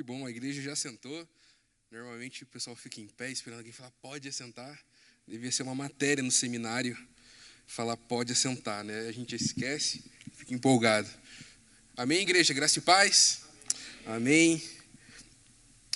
[0.00, 1.28] Que bom, a igreja já sentou.
[1.90, 4.82] Normalmente o pessoal fica em pé esperando alguém falar, pode assentar.
[5.28, 6.96] Devia ser uma matéria no seminário
[7.66, 9.08] falar, pode assentar, né?
[9.08, 10.02] A gente esquece,
[10.32, 11.06] fica empolgado.
[11.94, 12.54] Amém, igreja?
[12.54, 13.42] Graça e paz?
[14.06, 14.66] Amém.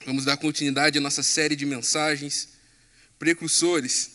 [0.05, 2.51] Vamos dar continuidade à nossa série de mensagens,
[3.19, 4.11] precursores.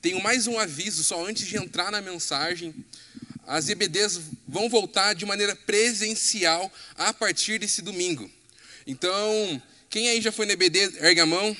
[0.00, 2.74] Tenho mais um aviso, só antes de entrar na mensagem.
[3.46, 8.32] As EBDs vão voltar de maneira presencial a partir desse domingo.
[8.86, 11.56] Então, quem aí já foi na EBD, erga a mão.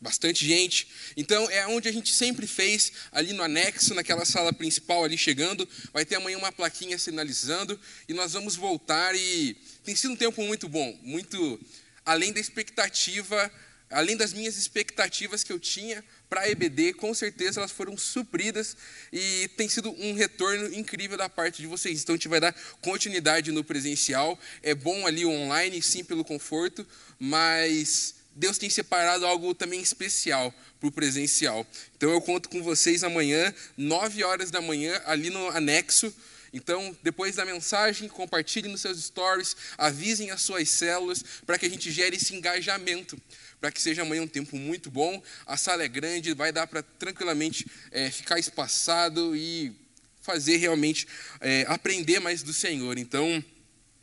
[0.00, 0.86] Bastante gente.
[1.16, 5.68] Então, é onde a gente sempre fez, ali no anexo, naquela sala principal ali chegando.
[5.92, 7.78] Vai ter amanhã uma plaquinha sinalizando.
[8.08, 10.96] E nós vamos voltar e tem sido um tempo muito bom.
[11.02, 11.60] Muito
[12.06, 13.50] além da expectativa,
[13.90, 18.76] além das minhas expectativas que eu tinha para a EBD, com certeza elas foram supridas
[19.12, 22.02] e tem sido um retorno incrível da parte de vocês.
[22.02, 24.38] Então a gente vai dar continuidade no presencial.
[24.62, 26.86] É bom ali online, sim, pelo conforto,
[27.18, 31.66] mas Deus tem separado algo também especial para o presencial.
[31.96, 36.14] Então eu conto com vocês amanhã, 9 horas da manhã, ali no anexo.
[36.50, 41.68] Então, depois da mensagem, compartilhem nos seus stories, avisem as suas células, para que a
[41.68, 43.20] gente gere esse engajamento
[43.60, 45.22] para que seja amanhã um tempo muito bom.
[45.46, 49.72] A sala é grande, vai dar para tranquilamente é, ficar espaçado e
[50.20, 51.06] fazer realmente
[51.40, 52.98] é, aprender mais do Senhor.
[52.98, 53.42] Então,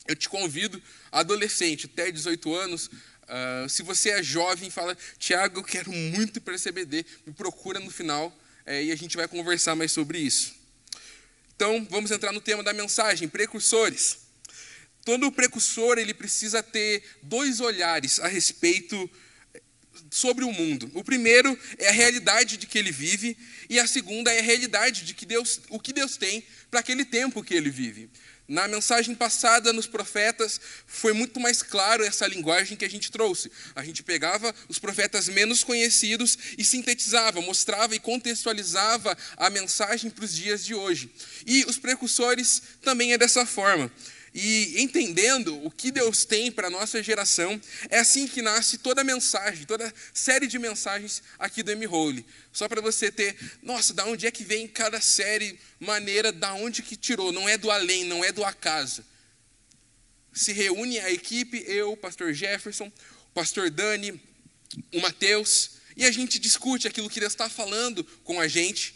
[0.08, 5.64] eu te convido, adolescente, até 18 anos, uh, se você é jovem, fala, Tiago, eu
[5.64, 9.92] quero muito para CBD, me procura no final é, e a gente vai conversar mais
[9.92, 10.54] sobre isso.
[11.56, 14.18] Então, vamos entrar no tema da mensagem, precursores.
[15.04, 19.10] Todo precursor ele precisa ter dois olhares a respeito
[20.10, 20.90] sobre o mundo.
[20.94, 23.38] O primeiro é a realidade de que ele vive
[23.70, 27.06] e a segunda é a realidade de que Deus, o que Deus tem para aquele
[27.06, 28.10] tempo que ele vive.
[28.48, 33.52] Na mensagem passada, nos profetas, foi muito mais claro essa linguagem que a gente trouxe.
[33.76, 40.26] A gente pegava os profetas menos conhecidos e sintetizava, mostrava e contextualizava a mensagem para
[40.26, 41.10] os dias de hoje.
[41.46, 43.92] E os precursores também é dessa forma.
[44.38, 49.00] E entendendo o que Deus tem para a nossa geração, é assim que nasce toda
[49.00, 52.26] a mensagem, toda a série de mensagens aqui do M-Role.
[52.52, 56.84] Só para você ter, nossa, da onde é que vem cada série, maneira, da onde
[56.84, 59.06] que tirou, não é do além, não é do acaso.
[60.34, 64.22] Se reúne a equipe, eu, o pastor Jefferson, o pastor Dani,
[64.92, 68.96] o Mateus, e a gente discute aquilo que Deus está falando com a gente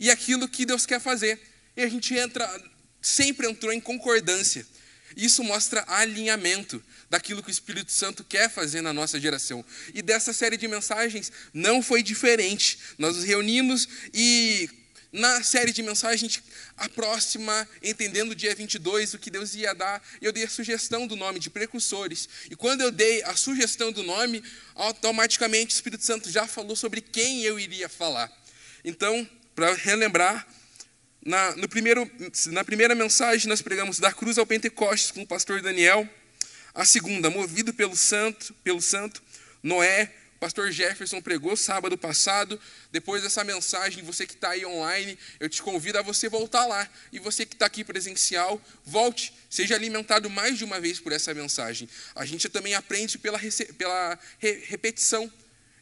[0.00, 1.40] e aquilo que Deus quer fazer.
[1.76, 2.44] E a gente entra,
[3.00, 4.66] sempre entrou em concordância.
[5.16, 9.64] Isso mostra alinhamento daquilo que o Espírito Santo quer fazer na nossa geração.
[9.94, 12.78] E dessa série de mensagens não foi diferente.
[12.98, 14.70] Nós nos reunimos e
[15.12, 16.40] na série de mensagens,
[16.76, 21.04] a próxima, entendendo o dia 22, o que Deus ia dar, eu dei a sugestão
[21.04, 22.28] do nome de precursores.
[22.48, 24.42] E quando eu dei a sugestão do nome,
[24.74, 28.30] automaticamente o Espírito Santo já falou sobre quem eu iria falar.
[28.84, 30.46] Então, para relembrar,
[31.24, 32.10] na, no primeiro,
[32.46, 36.08] na primeira mensagem, nós pregamos da cruz ao Pentecostes com o pastor Daniel.
[36.74, 39.22] A segunda, movido pelo santo, pelo santo
[39.62, 42.58] Noé, o pastor Jefferson pregou sábado passado.
[42.90, 46.88] Depois dessa mensagem, você que está aí online, eu te convido a você voltar lá.
[47.12, 51.34] E você que está aqui presencial, volte, seja alimentado mais de uma vez por essa
[51.34, 51.86] mensagem.
[52.14, 53.38] A gente também aprende pela,
[53.76, 55.30] pela repetição.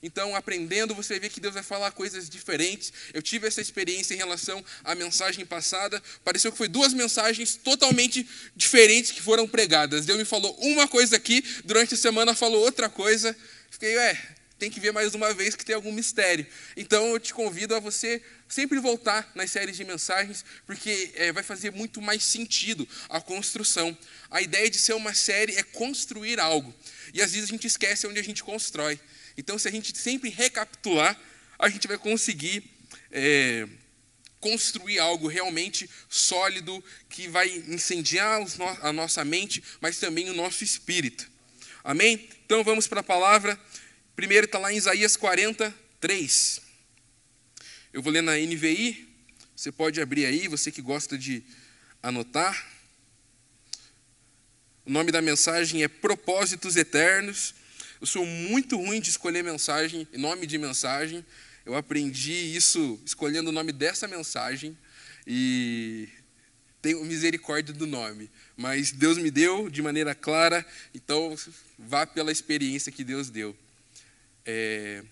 [0.03, 2.93] Então, aprendendo, você vê que Deus vai falar coisas diferentes.
[3.13, 6.03] Eu tive essa experiência em relação à mensagem passada.
[6.25, 10.07] Pareceu que foi duas mensagens totalmente diferentes que foram pregadas.
[10.07, 13.37] Deus me falou uma coisa aqui, durante a semana falou outra coisa.
[13.71, 16.47] Fiquei, ué, tem que ver mais uma vez que tem algum mistério.
[16.77, 21.43] Então, eu te convido a você sempre voltar nas séries de mensagens, porque é, vai
[21.43, 23.97] fazer muito mais sentido a construção.
[24.31, 26.75] A ideia de ser uma série é construir algo.
[27.15, 28.99] E às vezes a gente esquece onde a gente constrói.
[29.39, 31.19] Então, se a gente sempre recapitular,
[31.57, 32.63] a gente vai conseguir
[33.09, 33.69] é,
[34.41, 38.45] construir algo realmente sólido que vai incendiar
[38.83, 41.31] a nossa mente, mas também o nosso espírito.
[41.85, 42.29] Amém?
[42.45, 43.57] Então vamos para a palavra.
[44.17, 46.61] Primeiro está lá em Isaías 43.
[47.93, 49.09] Eu vou ler na NVI.
[49.55, 51.45] Você pode abrir aí, você que gosta de
[52.03, 52.67] anotar.
[54.85, 57.55] O nome da mensagem é Propósitos Eternos.
[58.01, 61.27] Eu sou muito ruim de escolher mensagem, nome de mensagem.
[61.67, 64.79] Eu aprendi isso escolhendo o nome dessa mensagem
[65.27, 66.09] e
[66.81, 68.31] tenho misericórdia do nome.
[68.57, 70.65] Mas Deus me deu de maneira clara,
[70.95, 71.37] então
[71.79, 73.57] vá pela experiência que Deus deu.
[74.47, 75.03] É...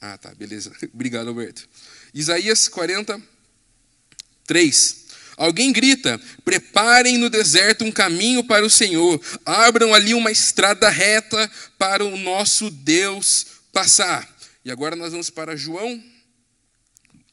[0.00, 0.72] Ah, tá, beleza.
[0.92, 1.68] Obrigado, Alberto.
[2.14, 5.01] Isaías 43.
[5.36, 11.50] Alguém grita: preparem no deserto um caminho para o Senhor, abram ali uma estrada reta
[11.78, 14.28] para o nosso Deus passar.
[14.64, 16.02] E agora nós vamos para João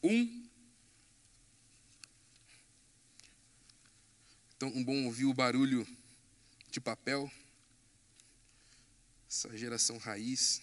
[0.02, 0.40] 1.
[4.56, 5.86] Então, um bom ouvir o barulho
[6.70, 7.30] de papel.
[9.28, 10.60] Essa geração raiz.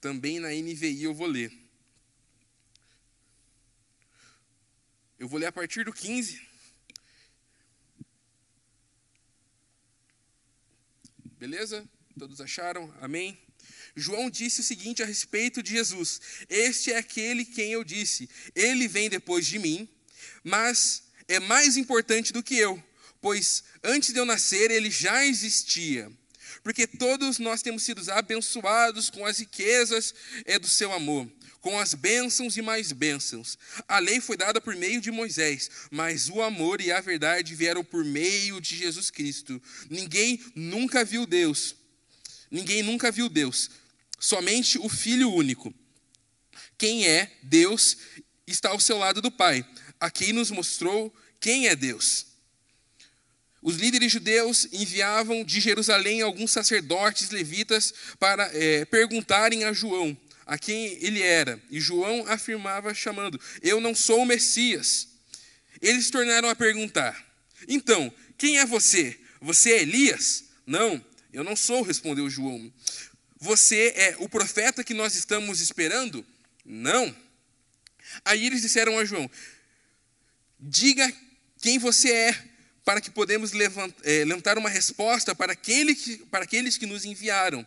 [0.00, 1.61] Também na NVI eu vou ler.
[5.22, 6.42] Eu vou ler a partir do 15.
[11.38, 11.88] Beleza?
[12.18, 12.92] Todos acharam?
[13.00, 13.38] Amém?
[13.94, 18.88] João disse o seguinte a respeito de Jesus: Este é aquele quem eu disse, ele
[18.88, 19.88] vem depois de mim,
[20.42, 22.82] mas é mais importante do que eu,
[23.20, 26.10] pois antes de eu nascer ele já existia.
[26.64, 30.12] Porque todos nós temos sido abençoados com as riquezas
[30.44, 31.30] é, do seu amor
[31.62, 33.56] com as bênçãos e mais bênçãos.
[33.86, 37.84] A lei foi dada por meio de Moisés, mas o amor e a verdade vieram
[37.84, 39.62] por meio de Jesus Cristo.
[39.88, 41.76] Ninguém nunca viu Deus.
[42.50, 43.70] Ninguém nunca viu Deus.
[44.18, 45.72] Somente o Filho único.
[46.76, 47.96] Quem é Deus
[48.44, 49.64] está ao seu lado do Pai,
[50.00, 52.26] a quem nos mostrou quem é Deus.
[53.62, 60.58] Os líderes judeus enviavam de Jerusalém alguns sacerdotes levitas para é, perguntarem a João a
[60.58, 61.60] quem ele era.
[61.70, 65.08] E João afirmava, chamando: Eu não sou o Messias.
[65.80, 67.24] Eles tornaram a perguntar:
[67.68, 69.18] Então, quem é você?
[69.40, 70.44] Você é Elias?
[70.66, 72.72] Não, eu não sou, respondeu João.
[73.38, 76.24] Você é o profeta que nós estamos esperando?
[76.64, 77.14] Não.
[78.24, 79.28] Aí eles disseram a João:
[80.60, 81.12] Diga
[81.60, 82.44] quem você é,
[82.84, 87.66] para que podemos eh, levantar uma resposta para, aquele que, para aqueles que nos enviaram.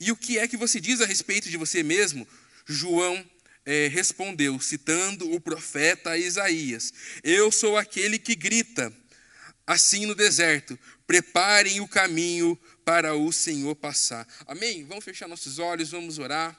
[0.00, 2.26] E o que é que você diz a respeito de você mesmo?
[2.66, 3.22] João
[3.66, 6.92] é, respondeu, citando o profeta Isaías:
[7.22, 8.90] Eu sou aquele que grita,
[9.66, 14.26] assim no deserto, preparem o caminho para o Senhor passar.
[14.46, 14.84] Amém?
[14.86, 16.58] Vamos fechar nossos olhos, vamos orar.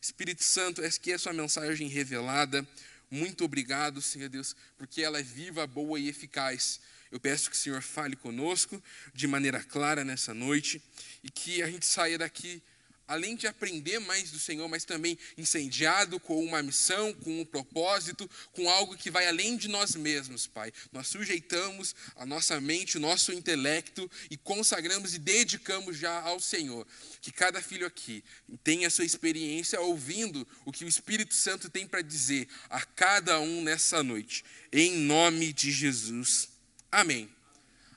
[0.00, 2.66] Espírito Santo, essa aqui é a sua mensagem revelada.
[3.10, 6.80] Muito obrigado, Senhor Deus, porque ela é viva, boa e eficaz.
[7.10, 8.82] Eu peço que o Senhor fale conosco
[9.14, 10.82] de maneira clara nessa noite
[11.22, 12.62] e que a gente saia daqui
[13.06, 18.28] além de aprender mais do Senhor, mas também incendiado com uma missão, com um propósito,
[18.52, 20.72] com algo que vai além de nós mesmos, Pai.
[20.92, 26.86] Nós sujeitamos a nossa mente, o nosso intelecto e consagramos e dedicamos já ao Senhor.
[27.20, 28.24] Que cada filho aqui
[28.64, 33.40] tenha a sua experiência ouvindo o que o Espírito Santo tem para dizer a cada
[33.40, 34.44] um nessa noite.
[34.72, 36.48] Em nome de Jesus.
[36.90, 37.28] Amém.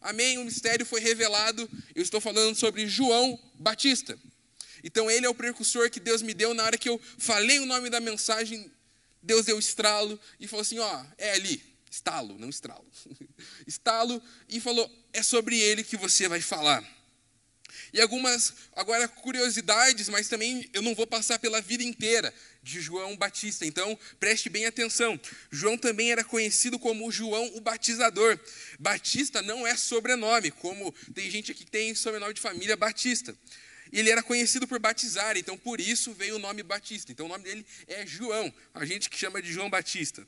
[0.02, 0.38] Amém.
[0.38, 1.70] O mistério foi revelado.
[1.96, 4.18] Eu estou falando sobre João Batista.
[4.86, 7.66] Então ele é o precursor que Deus me deu na hora que eu falei o
[7.66, 8.72] nome da mensagem,
[9.22, 11.60] Deus deu estralo e falou assim, ó, é ali,
[11.90, 12.86] estalo, não estralo.
[13.66, 16.88] estalo e falou, é sobre ele que você vai falar.
[17.92, 22.32] E algumas, agora, curiosidades, mas também eu não vou passar pela vida inteira
[22.62, 23.66] de João Batista.
[23.66, 25.20] Então, preste bem atenção.
[25.50, 28.40] João também era conhecido como João o Batizador.
[28.80, 33.36] Batista não é sobrenome, como tem gente aqui que tem sobrenome de família Batista
[34.00, 37.12] ele era conhecido por batizar, então por isso veio o nome Batista.
[37.12, 40.28] Então o nome dele é João, a gente que chama de João Batista.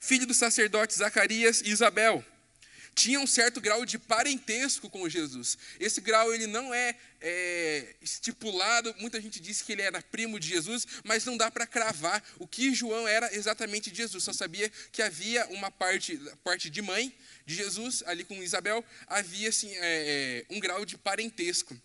[0.00, 2.24] Filho dos sacerdotes Zacarias e Isabel.
[2.94, 5.58] Tinha um certo grau de parentesco com Jesus.
[5.80, 8.94] Esse grau ele não é, é estipulado.
[8.98, 12.46] Muita gente disse que ele era primo de Jesus, mas não dá para cravar o
[12.46, 14.22] que João era exatamente de Jesus.
[14.22, 17.12] Só sabia que havia uma parte, parte de mãe
[17.44, 21.76] de Jesus ali com Isabel, havia assim, é, é um grau de parentesco.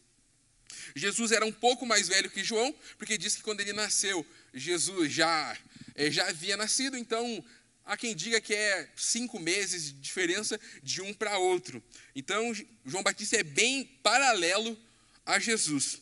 [0.95, 5.11] Jesus era um pouco mais velho que João, porque diz que quando ele nasceu, Jesus
[5.11, 5.57] já,
[5.95, 7.43] é, já havia nascido, então
[7.85, 11.83] há quem diga que é cinco meses de diferença de um para outro.
[12.15, 12.53] Então,
[12.85, 14.77] João Batista é bem paralelo
[15.25, 16.01] a Jesus.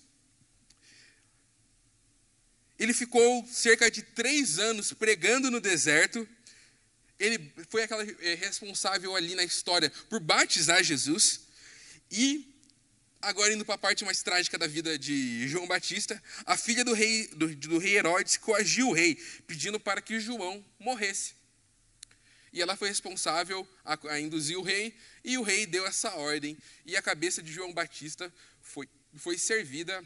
[2.80, 6.28] Ele ficou cerca de três anos pregando no deserto.
[7.20, 11.42] Ele foi aquela é, responsável ali na história por batizar Jesus.
[12.12, 12.54] E
[13.22, 16.94] Agora, indo para a parte mais trágica da vida de João Batista, a filha do
[16.94, 19.16] rei, do, do rei Herodes coagiu o rei,
[19.48, 21.36] pedindo para que João morresse.
[22.54, 26.58] E ela foi responsável a, a, induzir o rei, e o rei deu essa ordem.
[26.86, 28.32] E a cabeça de João Batista
[28.62, 30.04] foi, foi servida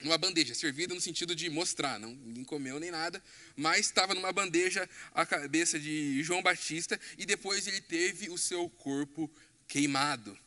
[0.00, 3.22] numa bandeja, servida no sentido de mostrar, não comeu nem nada,
[3.56, 8.68] mas estava numa bandeja a cabeça de João Batista, e depois ele teve o seu
[8.68, 9.30] corpo
[9.66, 10.38] queimado.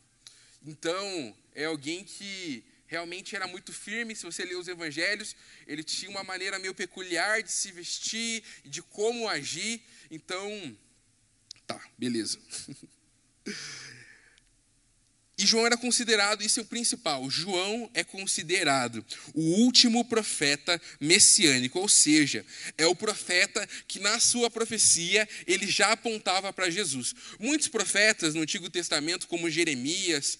[0.66, 4.16] Então, é alguém que realmente era muito firme.
[4.16, 5.36] Se você ler os evangelhos,
[5.66, 9.80] ele tinha uma maneira meio peculiar de se vestir, de como agir.
[10.10, 10.76] Então,
[11.66, 12.38] tá, beleza.
[15.40, 19.02] E João era considerado, isso é o principal, João é considerado
[19.32, 22.44] o último profeta messiânico, ou seja,
[22.76, 27.14] é o profeta que na sua profecia ele já apontava para Jesus.
[27.38, 30.38] Muitos profetas no Antigo Testamento, como Jeremias,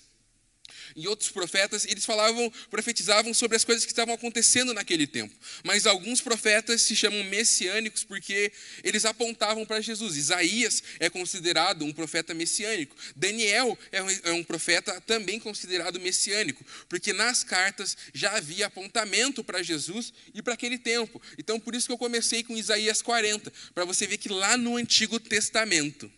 [0.96, 5.34] e outros profetas, eles falavam, profetizavam sobre as coisas que estavam acontecendo naquele tempo.
[5.64, 10.16] Mas alguns profetas se chamam messiânicos porque eles apontavam para Jesus.
[10.16, 12.96] Isaías é considerado um profeta messiânico.
[13.16, 19.62] Daniel é um é profeta também considerado messiânico, porque nas cartas já havia apontamento para
[19.62, 21.20] Jesus e para aquele tempo.
[21.38, 24.76] Então, por isso que eu comecei com Isaías 40, para você ver que lá no
[24.76, 26.10] Antigo Testamento,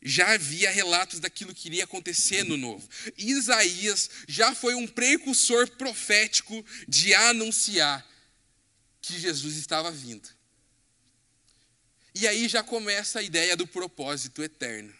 [0.00, 2.88] já havia relatos daquilo que iria acontecer no novo.
[3.16, 8.06] Isaías já foi um precursor profético de anunciar
[9.00, 10.28] que Jesus estava vindo.
[12.14, 14.94] E aí já começa a ideia do propósito eterno.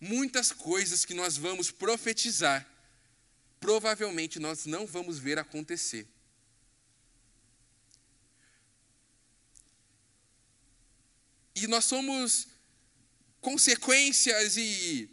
[0.00, 2.68] Muitas coisas que nós vamos profetizar,
[3.60, 6.06] provavelmente nós não vamos ver acontecer.
[11.54, 12.48] E nós somos
[13.42, 15.10] consequências e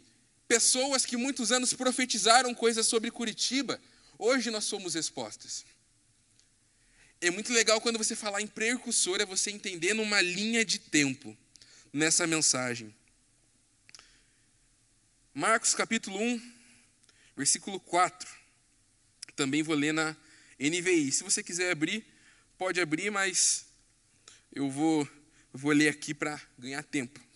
[0.48, 3.78] pessoas que muitos anos profetizaram coisas sobre Curitiba,
[4.16, 5.66] hoje nós somos expostas.
[7.20, 11.36] É muito legal quando você falar em precursor, é você entender numa linha de tempo
[11.92, 12.94] nessa mensagem.
[15.34, 16.52] Marcos capítulo 1,
[17.36, 18.28] versículo 4.
[19.34, 20.16] Também vou ler na
[20.58, 21.10] NVI.
[21.12, 22.04] Se você quiser abrir,
[22.56, 23.66] pode abrir, mas
[24.54, 25.08] eu vou,
[25.52, 27.29] vou ler aqui para ganhar tempo.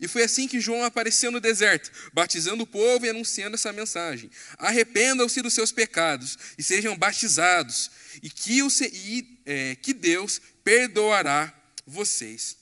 [0.00, 4.30] E foi assim que João apareceu no deserto, batizando o povo e anunciando essa mensagem:
[4.56, 7.90] arrependam-se dos seus pecados e sejam batizados,
[8.22, 11.54] e que, o, e, é, que Deus perdoará
[11.86, 12.56] vocês.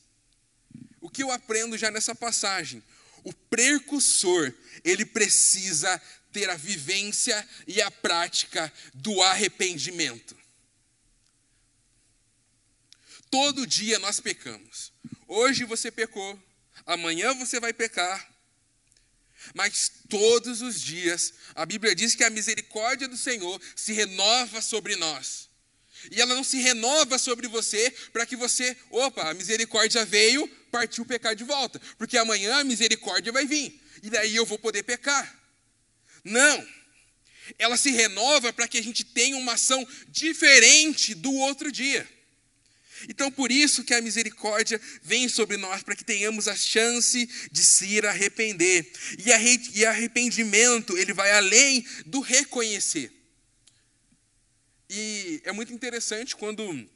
[1.01, 2.83] O que eu aprendo já nessa passagem?
[3.23, 4.53] O precursor,
[4.85, 6.01] ele precisa
[6.33, 10.37] ter a vivência e a prática do arrependimento.
[13.31, 14.93] Todo dia nós pecamos.
[15.27, 16.39] Hoje você pecou,
[16.89, 18.27] amanhã você vai pecar.
[19.55, 24.97] Mas todos os dias, a Bíblia diz que a misericórdia do Senhor se renova sobre
[24.97, 25.49] nós.
[26.11, 31.05] E ela não se renova sobre você para que você, opa, a misericórdia veio, partiu
[31.05, 31.81] pecar de volta.
[31.97, 33.81] Porque amanhã a misericórdia vai vir.
[34.03, 35.39] E daí eu vou poder pecar.
[36.25, 36.67] Não.
[37.59, 42.09] Ela se renova para que a gente tenha uma ação diferente do outro dia.
[43.09, 47.65] Então, por isso que a misericórdia vem sobre nós, para que tenhamos a chance de
[47.65, 48.91] se arrepender.
[49.19, 53.13] E arrependimento, ele vai além do reconhecer.
[54.89, 56.89] E é muito interessante quando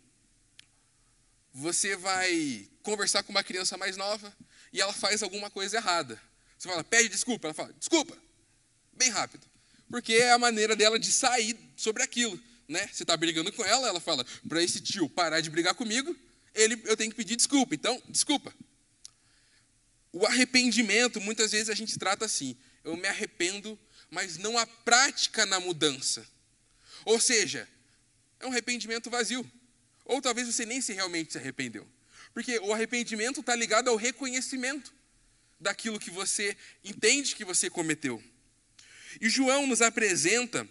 [1.52, 4.34] você vai conversar com uma criança mais nova
[4.72, 6.20] e ela faz alguma coisa errada.
[6.58, 7.48] Você fala, pede desculpa.
[7.48, 8.16] Ela fala, desculpa.
[8.92, 9.46] Bem rápido.
[9.90, 12.88] Porque é a maneira dela de sair sobre aquilo né?
[12.92, 16.16] Você está brigando com ela, ela fala, para esse tio parar de brigar comigo,
[16.54, 17.74] ele, eu tenho que pedir desculpa.
[17.74, 18.54] Então, desculpa.
[20.12, 23.78] O arrependimento, muitas vezes a gente trata assim, eu me arrependo,
[24.10, 26.26] mas não há prática na mudança.
[27.04, 27.68] Ou seja,
[28.38, 29.50] é um arrependimento vazio.
[30.04, 31.88] Ou talvez você nem se realmente se arrependeu.
[32.34, 34.92] Porque o arrependimento está ligado ao reconhecimento
[35.60, 38.22] daquilo que você entende que você cometeu.
[39.20, 40.68] E João nos apresenta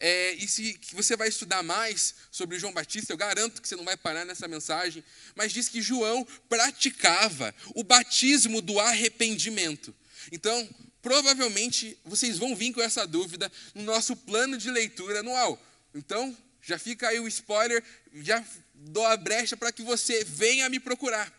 [0.00, 3.84] é, e se você vai estudar mais sobre João Batista, eu garanto que você não
[3.84, 5.02] vai parar nessa mensagem,
[5.34, 9.94] mas diz que João praticava o batismo do arrependimento.
[10.30, 10.68] Então,
[11.00, 15.60] provavelmente vocês vão vir com essa dúvida no nosso plano de leitura anual.
[15.94, 17.82] Então, já fica aí o spoiler,
[18.16, 21.32] já dou a brecha para que você venha me procurar.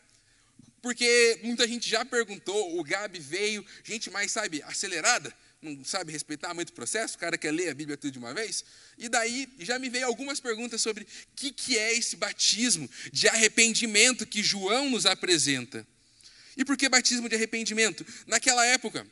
[0.81, 6.53] Porque muita gente já perguntou, o Gabi veio, gente mais, sabe, acelerada não sabe respeitar
[6.53, 8.63] muito o processo, o cara quer ler a Bíblia tudo de uma vez.
[8.97, 13.27] E daí já me veio algumas perguntas sobre o que, que é esse batismo de
[13.27, 15.85] arrependimento que João nos apresenta.
[16.55, 18.05] E por que batismo de arrependimento?
[18.25, 19.05] Naquela época,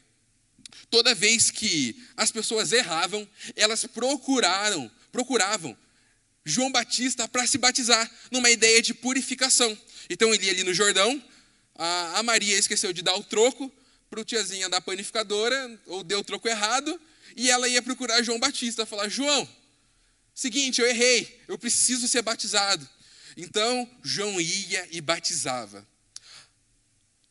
[0.89, 5.77] toda vez que as pessoas erravam, elas procuraram, procuravam
[6.45, 9.77] João Batista para se batizar, numa ideia de purificação.
[10.09, 11.21] Então ele ia ali no Jordão,
[11.75, 13.71] a Maria esqueceu de dar o troco,
[14.09, 16.99] para o tiazinha da panificadora, ou deu o troco errado,
[17.35, 19.47] e ela ia procurar João Batista, falar: João,
[20.33, 22.87] seguinte, eu errei, eu preciso ser batizado.
[23.35, 25.87] Então, João ia e batizava.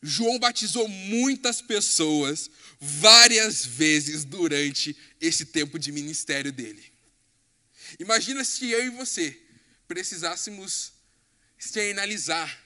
[0.01, 6.83] João batizou muitas pessoas várias vezes durante esse tempo de ministério dele.
[7.99, 9.37] Imagina se eu e você
[9.87, 10.91] precisássemos
[11.57, 12.57] externalizar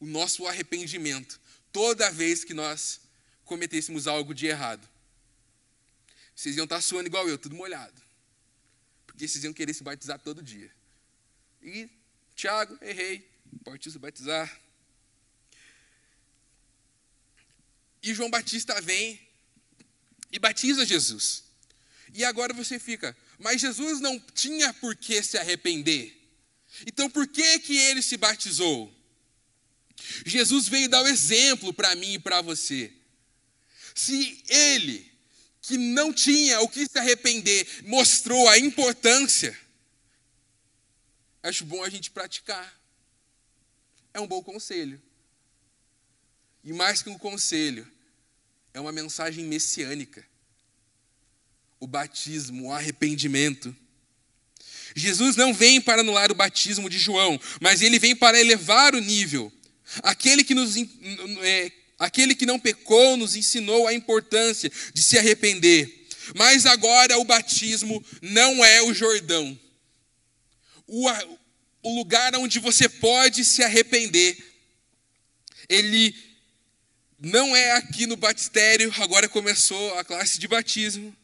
[0.00, 1.40] o nosso arrependimento
[1.72, 3.00] toda vez que nós
[3.50, 4.88] cometêssemos algo de errado.
[6.36, 8.00] Vocês iam estar suando igual eu, tudo molhado.
[9.04, 10.72] Porque vocês iam querer se batizar todo dia.
[11.60, 11.90] E,
[12.36, 13.28] Tiago, errei,
[13.64, 14.48] pode se batizar.
[18.00, 19.20] E João Batista vem
[20.30, 21.42] e batiza Jesus.
[22.14, 26.16] E agora você fica, mas Jesus não tinha por que se arrepender.
[26.86, 28.94] Então por que que ele se batizou?
[30.24, 32.99] Jesus veio dar o exemplo para mim e para você.
[34.00, 35.12] Se ele,
[35.60, 39.54] que não tinha o que se arrepender, mostrou a importância,
[41.42, 42.80] acho bom a gente praticar.
[44.14, 45.00] É um bom conselho.
[46.64, 47.86] E mais que um conselho,
[48.72, 50.26] é uma mensagem messiânica.
[51.78, 53.76] O batismo, o arrependimento.
[54.96, 59.00] Jesus não vem para anular o batismo de João, mas ele vem para elevar o
[59.00, 59.52] nível.
[60.02, 60.74] Aquele que, nos,
[61.42, 66.08] é, aquele que não pecou nos ensinou a importância de se arrepender.
[66.34, 69.58] Mas agora o batismo não é o Jordão.
[70.86, 71.06] O,
[71.82, 74.36] o lugar onde você pode se arrepender.
[75.68, 76.14] Ele
[77.20, 81.14] não é aqui no batistério, agora começou a classe de batismo.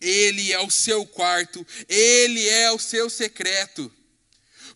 [0.00, 3.92] Ele é o seu quarto, ele é o seu secreto.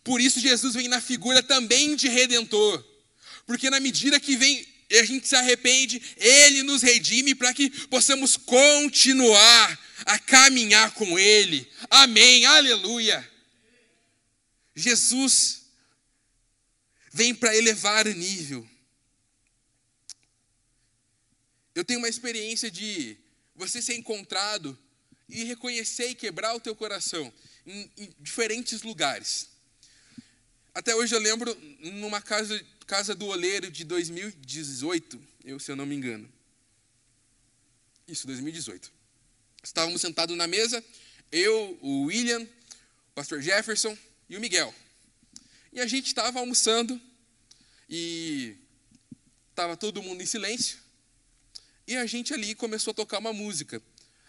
[0.04, 2.84] Por isso Jesus vem na figura também de redentor.
[3.46, 8.36] Porque na medida que vem a gente se arrepende, ele nos redime para que possamos
[8.36, 11.70] continuar a caminhar com ele.
[11.90, 12.46] Amém.
[12.46, 13.28] Aleluia.
[14.74, 15.66] Jesus
[17.12, 18.68] vem para elevar o nível.
[21.74, 23.16] Eu tenho uma experiência de
[23.54, 24.78] você ser encontrado
[25.28, 27.32] e reconhecer e quebrar o teu coração
[27.66, 29.48] em, em diferentes lugares.
[30.74, 35.84] Até hoje eu lembro numa casa, casa do oleiro de 2018, eu, se eu não
[35.84, 36.26] me engano.
[38.08, 38.90] Isso, 2018.
[39.62, 40.82] Estávamos sentados na mesa,
[41.30, 44.74] eu, o William, o pastor Jefferson e o Miguel.
[45.70, 46.98] E a gente estava almoçando
[47.90, 48.56] e
[49.50, 50.78] estava todo mundo em silêncio.
[51.86, 53.82] E a gente ali começou a tocar uma música,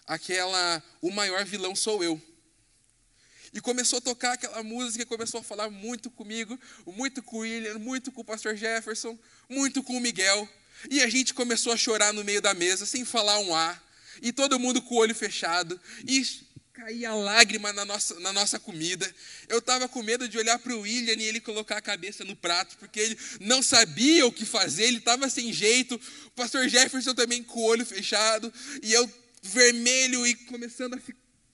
[0.05, 2.21] aquela O Maior Vilão Sou Eu.
[3.53, 7.79] E começou a tocar aquela música, começou a falar muito comigo, muito com o William,
[7.79, 10.47] muito com o pastor Jefferson, muito com o Miguel.
[10.89, 13.79] E a gente começou a chorar no meio da mesa, sem falar um A.
[14.21, 15.79] E todo mundo com o olho fechado.
[16.07, 16.23] E
[16.79, 19.13] caía lágrima na nossa, na nossa comida.
[19.49, 22.35] Eu estava com medo de olhar para o William e ele colocar a cabeça no
[22.35, 25.99] prato, porque ele não sabia o que fazer, ele estava sem jeito.
[26.27, 30.99] O pastor Jefferson também com o olho fechado, e eu vermelho e começando a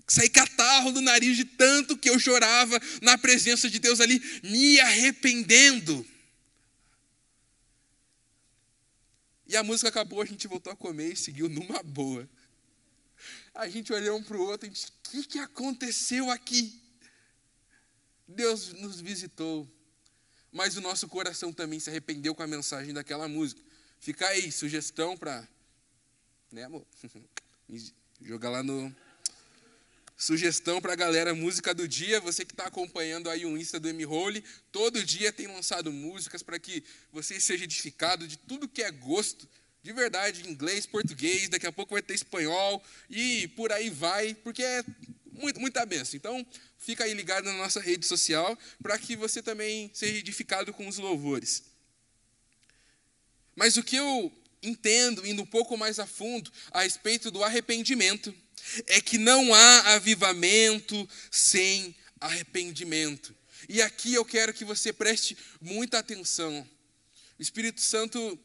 [0.07, 4.79] sair catarro do nariz de tanto que eu chorava na presença de Deus ali, me
[4.79, 6.05] arrependendo.
[9.47, 12.27] E a música acabou, a gente voltou a comer e seguiu numa boa.
[13.53, 16.81] A gente olhou um para o outro e disse: O que, que aconteceu aqui?
[18.27, 19.69] Deus nos visitou,
[20.51, 23.61] mas o nosso coração também se arrependeu com a mensagem daquela música.
[23.99, 25.47] Fica aí, sugestão para.
[26.51, 26.85] Né, amor?
[28.21, 28.93] Jogar lá no.
[30.17, 32.21] Sugestão para a galera, música do dia.
[32.21, 36.57] Você que está acompanhando aí o Insta do M-Role, todo dia tem lançado músicas para
[36.57, 39.47] que você seja edificado de tudo que é gosto
[39.83, 44.63] de verdade, inglês, português, daqui a pouco vai ter espanhol e por aí vai, porque
[44.63, 44.83] é
[45.31, 46.17] muito, muita benção.
[46.17, 46.43] Então,
[46.79, 50.97] fica aí ligado na nossa rede social para que você também seja edificado com os
[50.97, 51.65] louvores.
[53.55, 58.33] Mas o que eu entendo, indo um pouco mais a fundo, a respeito do arrependimento,
[58.87, 63.35] é que não há avivamento sem arrependimento.
[63.67, 66.67] E aqui eu quero que você preste muita atenção.
[67.37, 68.39] O Espírito Santo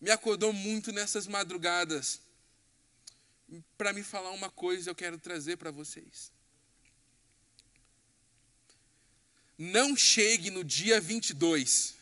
[0.00, 2.20] me acordou muito nessas madrugadas
[3.76, 6.32] para me falar uma coisa eu quero trazer para vocês.
[9.56, 11.94] Não chegue no dia 22.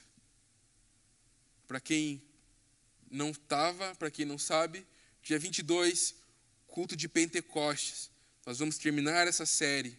[1.68, 2.22] Para quem
[3.11, 4.87] não estava, para quem não sabe,
[5.22, 6.14] dia 22,
[6.72, 8.11] culto de Pentecostes.
[8.46, 9.96] Nós vamos terminar essa série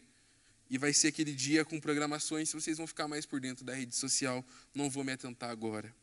[0.70, 2.52] e vai ser aquele dia com programações.
[2.52, 5.96] Vocês vão ficar mais por dentro da rede social, não vou me atentar agora.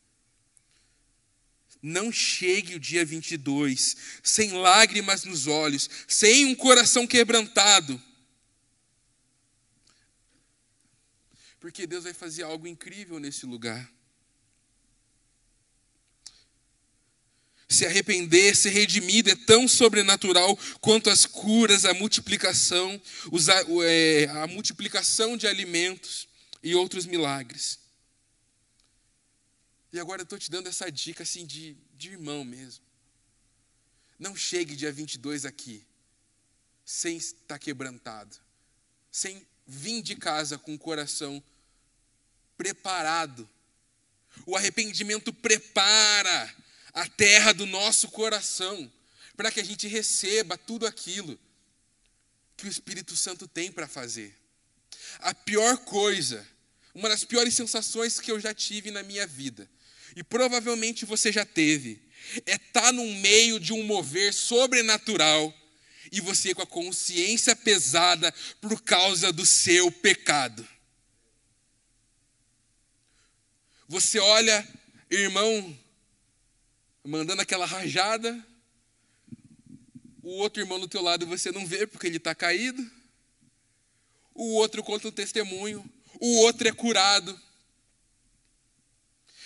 [1.83, 8.01] Não chegue o dia 22 sem lágrimas nos olhos, sem um coração quebrantado.
[11.59, 13.91] Porque Deus vai fazer algo incrível nesse lugar.
[17.71, 23.01] Se arrepender, ser redimido é tão sobrenatural quanto as curas, a multiplicação,
[23.87, 26.27] é, a multiplicação de alimentos
[26.65, 27.79] e outros milagres.
[29.93, 32.85] E agora eu estou te dando essa dica assim de, de irmão mesmo.
[34.19, 35.87] Não chegue dia 22 aqui
[36.85, 38.37] sem estar quebrantado,
[39.13, 41.41] sem vir de casa com o coração
[42.59, 43.49] preparado.
[44.45, 46.53] O arrependimento prepara
[46.93, 48.91] a terra do nosso coração
[49.37, 51.39] para que a gente receba tudo aquilo
[52.57, 54.37] que o Espírito Santo tem para fazer.
[55.21, 56.47] A pior coisa,
[56.95, 59.69] uma das piores sensações que eu já tive na minha vida,
[60.15, 62.03] e provavelmente você já teve,
[62.45, 65.55] é estar tá no meio de um mover sobrenatural
[66.13, 70.67] e você com a consciência pesada por causa do seu pecado.
[73.89, 74.69] Você olha,
[75.09, 75.79] irmão,
[77.05, 78.47] mandando aquela rajada,
[80.23, 82.89] o outro irmão do teu lado você não vê porque ele está caído,
[84.35, 85.85] o outro conta um testemunho,
[86.21, 87.39] o outro é curado.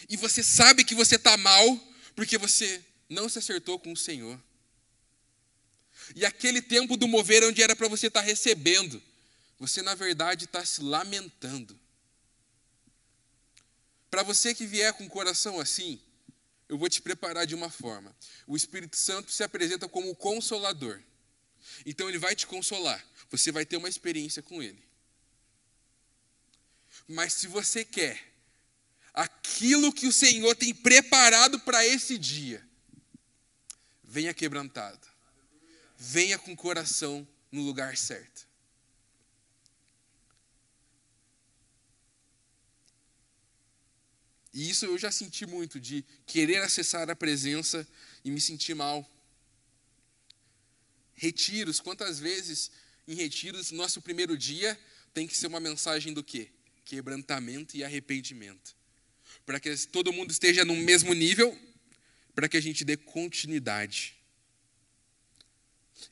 [0.08, 1.80] E você sabe que você está mal
[2.14, 4.40] porque você não se acertou com o Senhor.
[6.14, 9.02] E aquele tempo do mover onde era para você estar tá recebendo,
[9.58, 11.78] você na verdade está se lamentando.
[14.10, 16.00] Para você que vier com o coração assim,
[16.74, 18.14] eu vou te preparar de uma forma.
[18.46, 21.00] O Espírito Santo se apresenta como o consolador.
[21.87, 23.04] Então ele vai te consolar.
[23.30, 24.82] Você vai ter uma experiência com ele.
[27.08, 28.32] Mas se você quer
[29.12, 32.66] aquilo que o Senhor tem preparado para esse dia,
[34.02, 35.14] venha quebrantado
[36.04, 38.43] venha com o coração no lugar certo.
[44.54, 47.84] E isso eu já senti muito, de querer acessar a presença
[48.24, 49.04] e me sentir mal.
[51.14, 52.70] Retiros, quantas vezes
[53.08, 54.78] em retiros, nosso primeiro dia
[55.12, 56.50] tem que ser uma mensagem do quê?
[56.84, 58.76] Quebrantamento e arrependimento.
[59.44, 61.58] Para que todo mundo esteja no mesmo nível,
[62.32, 64.14] para que a gente dê continuidade.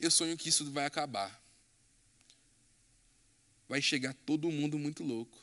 [0.01, 1.41] Eu sonho que isso vai acabar.
[3.69, 5.42] Vai chegar todo mundo muito louco.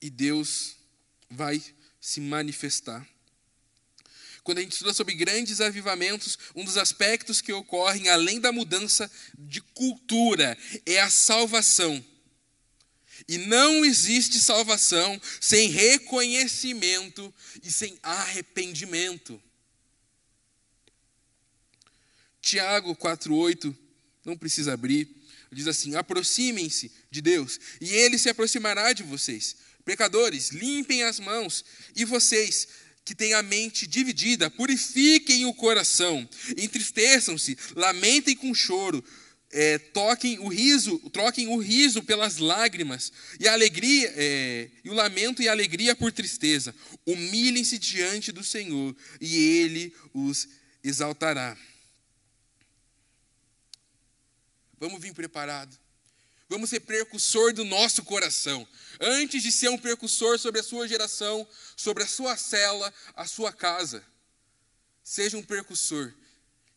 [0.00, 0.76] E Deus
[1.30, 1.62] vai
[2.00, 3.06] se manifestar.
[4.46, 9.10] Quando a gente estuda sobre grandes avivamentos, um dos aspectos que ocorrem, além da mudança
[9.36, 10.56] de cultura,
[10.86, 12.04] é a salvação.
[13.26, 19.42] E não existe salvação sem reconhecimento e sem arrependimento.
[22.40, 23.76] Tiago 4,8,
[24.24, 25.08] não precisa abrir,
[25.50, 29.56] diz assim: aproximem-se de Deus, e Ele se aproximará de vocês.
[29.86, 32.66] Pecadores, limpem as mãos, e vocês
[33.04, 39.02] que têm a mente dividida, purifiquem o coração, entristeçam-se, lamentem com choro,
[39.52, 44.92] é, toquem o riso, troquem o riso pelas lágrimas, e a alegria, é, e o
[44.92, 46.74] lamento e a alegria por tristeza.
[47.06, 50.48] Humilhem-se diante do Senhor, e Ele os
[50.82, 51.56] exaltará.
[54.80, 55.85] Vamos vir preparado.
[56.48, 58.66] Vamos ser precursor do nosso coração.
[59.00, 63.52] Antes de ser um precursor sobre a sua geração, sobre a sua cela, a sua
[63.52, 64.04] casa.
[65.02, 66.12] Seja um precursor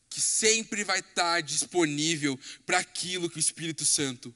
[0.09, 4.33] que sempre vai estar disponível para aquilo que o Espírito Santo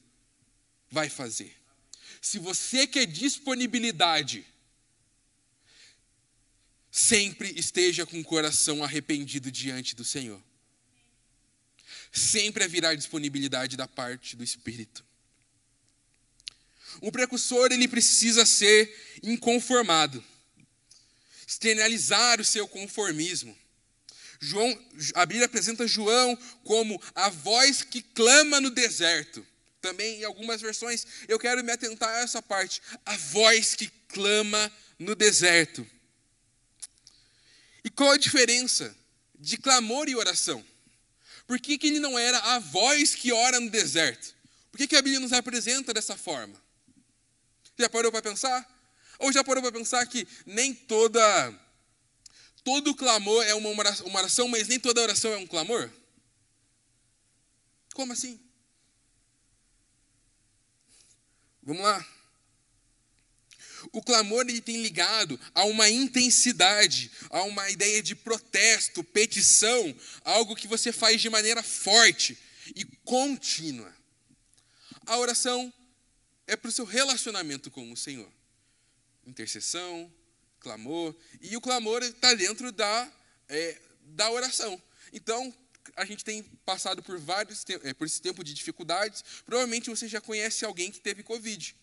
[0.89, 1.55] vai fazer.
[2.21, 4.45] Se você quer disponibilidade,
[6.91, 10.41] sempre esteja com o coração arrependido diante do Senhor
[12.13, 15.03] sempre haverá disponibilidade da parte do Espírito.
[17.01, 20.23] O precursor ele precisa ser inconformado,
[21.47, 23.57] externalizar o seu conformismo.
[24.39, 24.77] João,
[25.15, 29.45] a Bíblia apresenta João como a voz que clama no deserto.
[29.81, 34.71] Também em algumas versões eu quero me atentar a essa parte, a voz que clama
[34.99, 35.87] no deserto.
[37.83, 38.95] E qual a diferença
[39.39, 40.63] de clamor e oração?
[41.45, 44.33] Por que, que ele não era a voz que ora no deserto?
[44.71, 46.61] Por que, que a Bíblia nos apresenta dessa forma?
[47.77, 48.69] Já parou para pensar?
[49.19, 51.21] Ou já parou para pensar que nem toda
[52.63, 53.69] todo clamor é uma
[54.15, 55.89] oração, mas nem toda oração é um clamor?
[57.93, 58.39] Como assim?
[61.61, 62.05] Vamos lá.
[63.91, 70.55] O clamor ele tem ligado a uma intensidade, a uma ideia de protesto, petição, algo
[70.55, 72.37] que você faz de maneira forte
[72.75, 73.93] e contínua.
[75.05, 75.71] A oração
[76.53, 78.31] é para o seu relacionamento com o Senhor.
[79.25, 80.11] Intercessão,
[80.59, 83.11] clamor, e o clamor está dentro da,
[83.49, 84.81] é, da oração.
[85.11, 85.53] Então,
[85.95, 89.23] a gente tem passado por vários é, por esse tempo de dificuldades.
[89.45, 91.75] Provavelmente você já conhece alguém que teve Covid.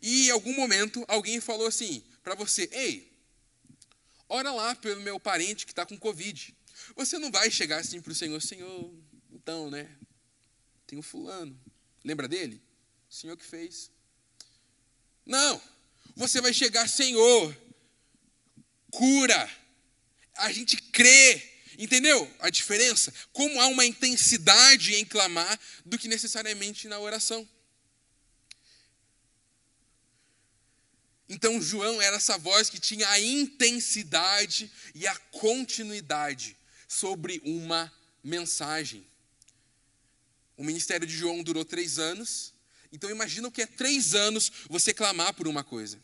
[0.00, 3.12] E em algum momento alguém falou assim para você: Ei,
[4.28, 6.54] ora lá pelo meu parente que está com Covid.
[6.96, 8.94] Você não vai chegar assim para o Senhor, Senhor,
[9.30, 9.88] então, né?
[10.86, 11.58] Tem o fulano.
[12.04, 12.62] Lembra dele?
[13.10, 13.90] O Senhor que fez.
[15.24, 15.60] Não.
[16.16, 17.56] Você vai chegar, Senhor,
[18.90, 19.50] cura.
[20.34, 21.56] A gente crê.
[21.78, 23.14] Entendeu a diferença?
[23.32, 27.48] Como há uma intensidade em clamar do que necessariamente na oração.
[31.28, 36.56] Então, João era essa voz que tinha a intensidade e a continuidade
[36.88, 37.92] sobre uma
[38.24, 39.06] mensagem.
[40.56, 42.54] O ministério de João durou três anos.
[42.92, 45.98] Então, imagina o que é três anos você clamar por uma coisa.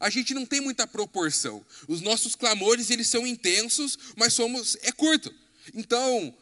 [0.00, 1.64] A gente não tem muita proporção.
[1.86, 5.32] Os nossos clamores, eles são intensos, mas somos é curto.
[5.74, 6.36] Então,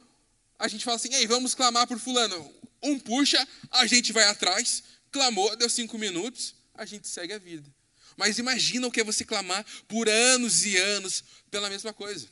[0.58, 2.54] a gente fala assim, ei, vamos clamar por fulano.
[2.82, 7.68] Um puxa, a gente vai atrás, clamou, deu cinco minutos, a gente segue a vida.
[8.16, 12.28] Mas imagina o que é você clamar por anos e anos pela mesma coisa.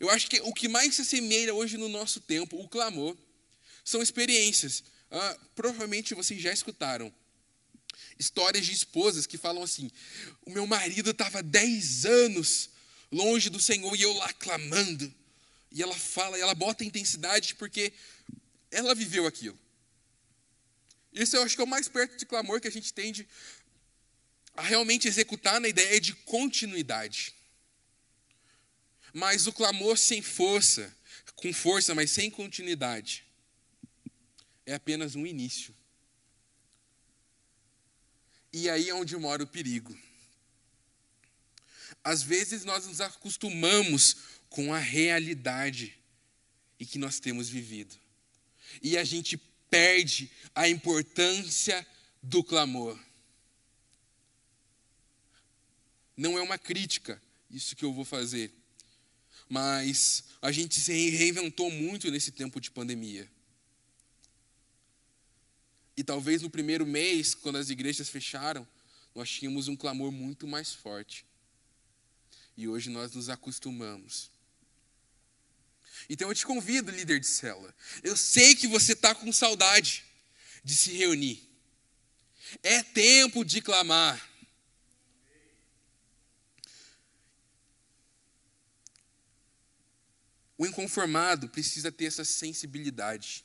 [0.00, 3.16] Eu acho que o que mais se assemelha hoje no nosso tempo, o clamor,
[3.84, 4.82] são experiências.
[5.14, 7.12] Ah, provavelmente vocês já escutaram
[8.18, 9.90] histórias de esposas que falam assim:
[10.46, 12.70] o meu marido estava 10 anos
[13.10, 15.12] longe do Senhor e eu lá clamando.
[15.70, 17.92] E ela fala, ela bota intensidade porque
[18.70, 19.58] ela viveu aquilo.
[21.12, 23.28] Isso eu acho que é o mais perto de clamor que a gente tende
[24.54, 27.34] a realmente executar na ideia de continuidade.
[29.12, 30.94] Mas o clamor sem força,
[31.36, 33.24] com força, mas sem continuidade,
[34.66, 35.74] é apenas um início.
[38.52, 39.96] E aí é onde mora o perigo.
[42.04, 44.16] Às vezes nós nos acostumamos
[44.50, 45.98] com a realidade
[46.78, 47.94] em que nós temos vivido.
[48.82, 49.36] E a gente
[49.70, 51.86] perde a importância
[52.22, 52.98] do clamor.
[56.16, 57.20] Não é uma crítica
[57.52, 58.52] isso que eu vou fazer.
[59.48, 63.30] Mas a gente se reinventou muito nesse tempo de pandemia.
[65.96, 68.66] E talvez no primeiro mês, quando as igrejas fecharam,
[69.14, 71.26] nós tínhamos um clamor muito mais forte.
[72.56, 74.30] E hoje nós nos acostumamos.
[76.08, 77.74] Então eu te convido, líder de célula.
[78.02, 80.04] Eu sei que você está com saudade
[80.64, 81.48] de se reunir.
[82.62, 84.30] É tempo de clamar.
[90.56, 93.44] O inconformado precisa ter essa sensibilidade.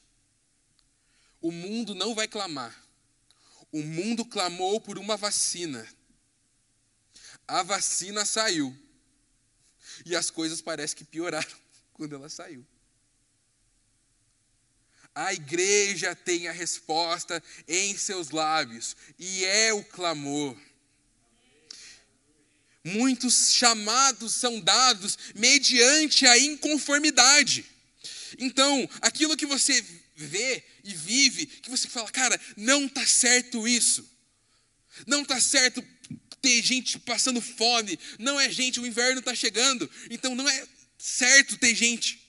[1.41, 2.75] O mundo não vai clamar.
[3.71, 5.87] O mundo clamou por uma vacina.
[7.47, 8.75] A vacina saiu.
[10.05, 11.57] E as coisas parecem que pioraram
[11.93, 12.65] quando ela saiu.
[15.13, 20.55] A igreja tem a resposta em seus lábios, e é o clamor.
[22.83, 27.65] Muitos chamados são dados mediante a inconformidade.
[28.37, 29.83] Então, aquilo que você
[30.25, 34.09] vê e vive, que você fala, cara, não está certo isso.
[35.05, 35.83] Não está certo
[36.41, 37.99] ter gente passando fome.
[38.17, 39.89] Não é gente, o inverno está chegando.
[40.09, 42.19] Então não é certo ter gente.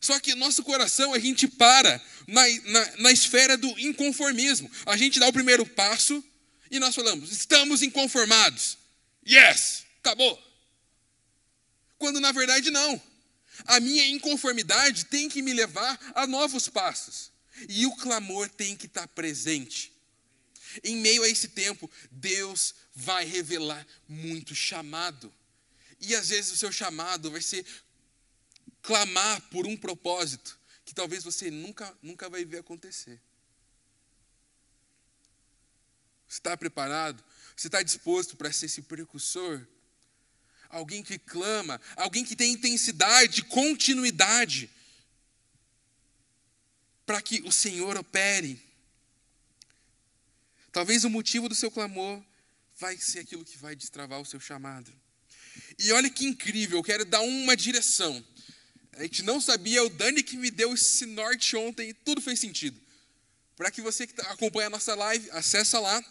[0.00, 4.70] Só que nosso coração, a gente para na, na, na esfera do inconformismo.
[4.86, 6.22] A gente dá o primeiro passo
[6.70, 8.78] e nós falamos, estamos inconformados.
[9.26, 10.40] Yes, acabou.
[11.98, 13.00] Quando na verdade não.
[13.66, 17.32] A minha inconformidade tem que me levar a novos passos.
[17.68, 19.92] E o clamor tem que estar presente.
[20.82, 25.32] Em meio a esse tempo, Deus vai revelar muito chamado.
[26.00, 27.64] E às vezes o seu chamado vai ser
[28.82, 33.20] clamar por um propósito que talvez você nunca, nunca vai ver acontecer.
[36.28, 37.22] Está preparado?
[37.56, 39.64] Você está disposto para ser esse precursor?
[40.74, 44.68] Alguém que clama, alguém que tem intensidade, continuidade,
[47.06, 48.60] para que o Senhor opere.
[50.72, 52.20] Talvez o motivo do seu clamor
[52.76, 54.92] vai ser aquilo que vai destravar o seu chamado.
[55.78, 58.24] E olha que incrível, eu quero dar uma direção.
[58.94, 62.40] A gente não sabia, o Dani que me deu esse norte ontem e tudo fez
[62.40, 62.80] sentido.
[63.56, 66.04] Para que você que acompanha a nossa live, acessa lá.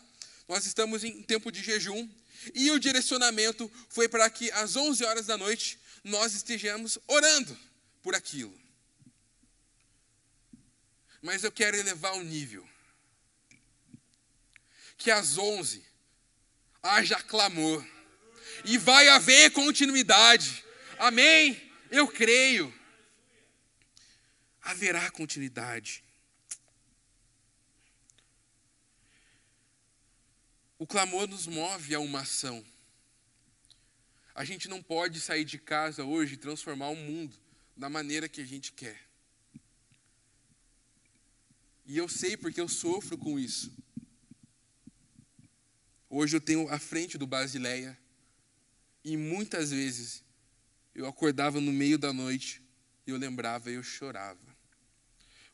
[0.47, 2.09] Nós estamos em tempo de jejum
[2.53, 7.57] e o direcionamento foi para que às 11 horas da noite nós estejamos orando
[8.01, 8.53] por aquilo.
[11.21, 12.67] Mas eu quero elevar o nível.
[14.97, 15.83] Que às 11,
[16.81, 17.85] haja clamor.
[18.65, 20.63] E vai haver continuidade.
[20.99, 21.71] Amém?
[21.89, 22.73] Eu creio.
[24.61, 26.03] Haverá continuidade.
[30.83, 32.61] O clamor nos move a uma ação.
[34.35, 37.37] A gente não pode sair de casa hoje e transformar o mundo
[37.73, 39.01] da maneira que a gente quer.
[41.85, 43.71] E eu sei porque eu sofro com isso.
[46.09, 47.97] Hoje eu tenho a frente do Basileia
[49.05, 50.21] e muitas vezes
[50.93, 52.61] eu acordava no meio da noite
[53.07, 54.53] e eu lembrava e eu chorava.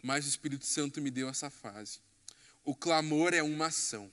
[0.02, 2.00] Mas o Espírito Santo me deu essa fase.
[2.64, 4.12] O clamor é uma ação.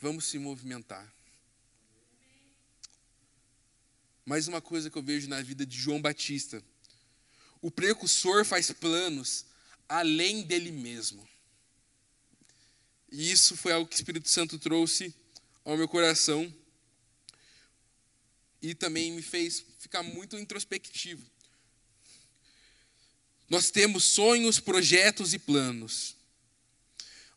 [0.00, 1.12] Vamos se movimentar.
[4.24, 6.64] Mais uma coisa que eu vejo na vida de João Batista.
[7.60, 9.44] O precursor faz planos
[9.86, 11.28] além dele mesmo.
[13.12, 15.14] E isso foi algo que o Espírito Santo trouxe
[15.64, 16.50] ao meu coração
[18.62, 21.28] e também me fez ficar muito introspectivo.
[23.50, 26.16] Nós temos sonhos, projetos e planos.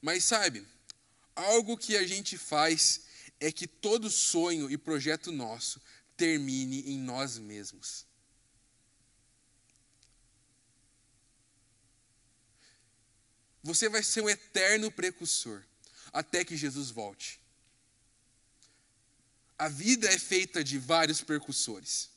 [0.01, 0.65] Mas sabe,
[1.35, 3.01] algo que a gente faz
[3.39, 5.81] é que todo sonho e projeto nosso
[6.15, 8.05] termine em nós mesmos.
[13.63, 15.63] Você vai ser um eterno precursor
[16.11, 17.41] até que Jesus volte.
[19.57, 22.09] A vida é feita de vários precursores.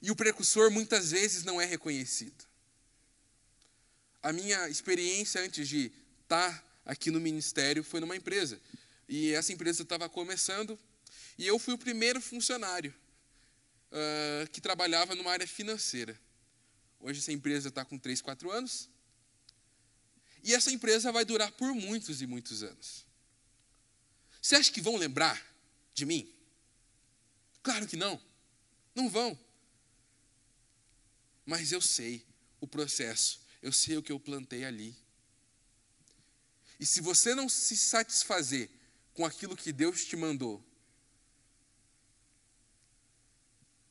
[0.00, 2.44] E o precursor muitas vezes não é reconhecido.
[4.22, 8.58] A minha experiência antes de estar aqui no ministério foi numa empresa.
[9.08, 10.78] E essa empresa estava começando,
[11.36, 12.94] e eu fui o primeiro funcionário
[13.90, 16.18] uh, que trabalhava numa área financeira.
[17.00, 18.88] Hoje essa empresa está com 3, 4 anos.
[20.42, 23.04] E essa empresa vai durar por muitos e muitos anos.
[24.40, 25.44] Você acha que vão lembrar
[25.92, 26.32] de mim?
[27.62, 28.20] Claro que não.
[28.94, 29.38] Não vão.
[31.44, 32.24] Mas eu sei
[32.60, 33.40] o processo.
[33.60, 34.96] Eu sei o que eu plantei ali.
[36.78, 38.68] E se você não se satisfazer
[39.14, 40.62] com aquilo que Deus te mandou,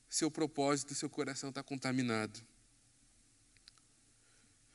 [0.10, 2.42] seu propósito, seu coração está contaminado.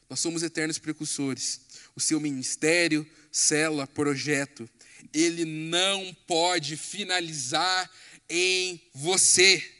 [0.08, 1.60] Nós somos eternos precursores.
[1.94, 4.68] O seu ministério, célula, projeto,
[5.14, 7.90] ele não pode finalizar
[8.28, 9.76] em você.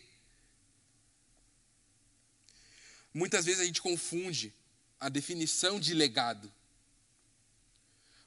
[3.13, 4.55] Muitas vezes a gente confunde
[5.01, 6.51] a definição de legado.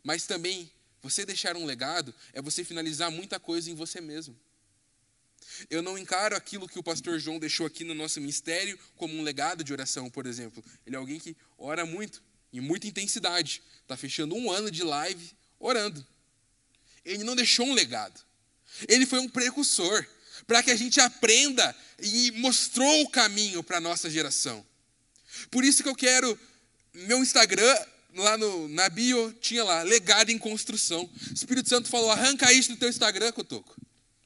[0.03, 4.37] Mas também, você deixar um legado é você finalizar muita coisa em você mesmo.
[5.69, 9.21] Eu não encaro aquilo que o pastor João deixou aqui no nosso ministério como um
[9.21, 10.63] legado de oração, por exemplo.
[10.85, 13.61] Ele é alguém que ora muito, em muita intensidade.
[13.81, 16.05] Está fechando um ano de live orando.
[17.03, 18.19] Ele não deixou um legado.
[18.87, 20.05] Ele foi um precursor
[20.47, 24.65] para que a gente aprenda e mostrou o caminho para a nossa geração.
[25.49, 26.39] Por isso que eu quero,
[26.93, 27.75] meu Instagram,
[28.15, 31.03] lá no, na bio, tinha lá, legado em construção.
[31.03, 33.75] O Espírito Santo falou, arranca isso do teu Instagram, Cotoco.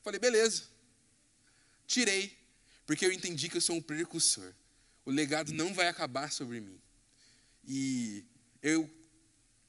[0.04, 0.64] Falei, beleza.
[1.88, 2.38] Tirei,
[2.86, 4.54] porque eu entendi que eu sou um precursor.
[5.06, 6.80] O legado não vai acabar sobre mim.
[7.66, 8.26] E
[8.62, 8.90] eu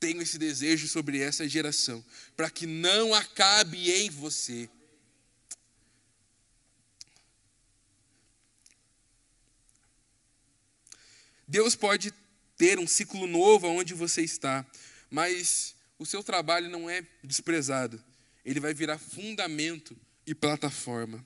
[0.01, 2.05] tenho esse desejo sobre essa geração,
[2.37, 4.69] para que não acabe em você.
[11.47, 12.13] Deus pode
[12.59, 14.67] ter um ciclo novo onde você está,
[15.09, 18.03] mas o seu trabalho não é desprezado.
[18.45, 21.25] Ele vai virar fundamento e plataforma.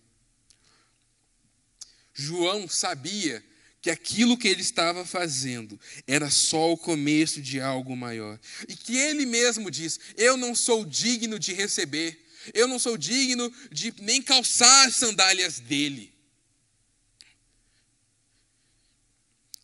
[2.12, 3.42] João sabia
[3.81, 8.38] que aquilo que ele estava fazendo era só o começo de algo maior.
[8.68, 13.53] E que ele mesmo diz: Eu não sou digno de receber, eu não sou digno
[13.71, 16.12] de nem calçar as sandálias dele.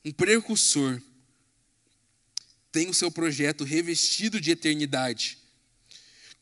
[0.04, 1.02] Um precursor
[2.79, 5.37] tem o seu projeto revestido de eternidade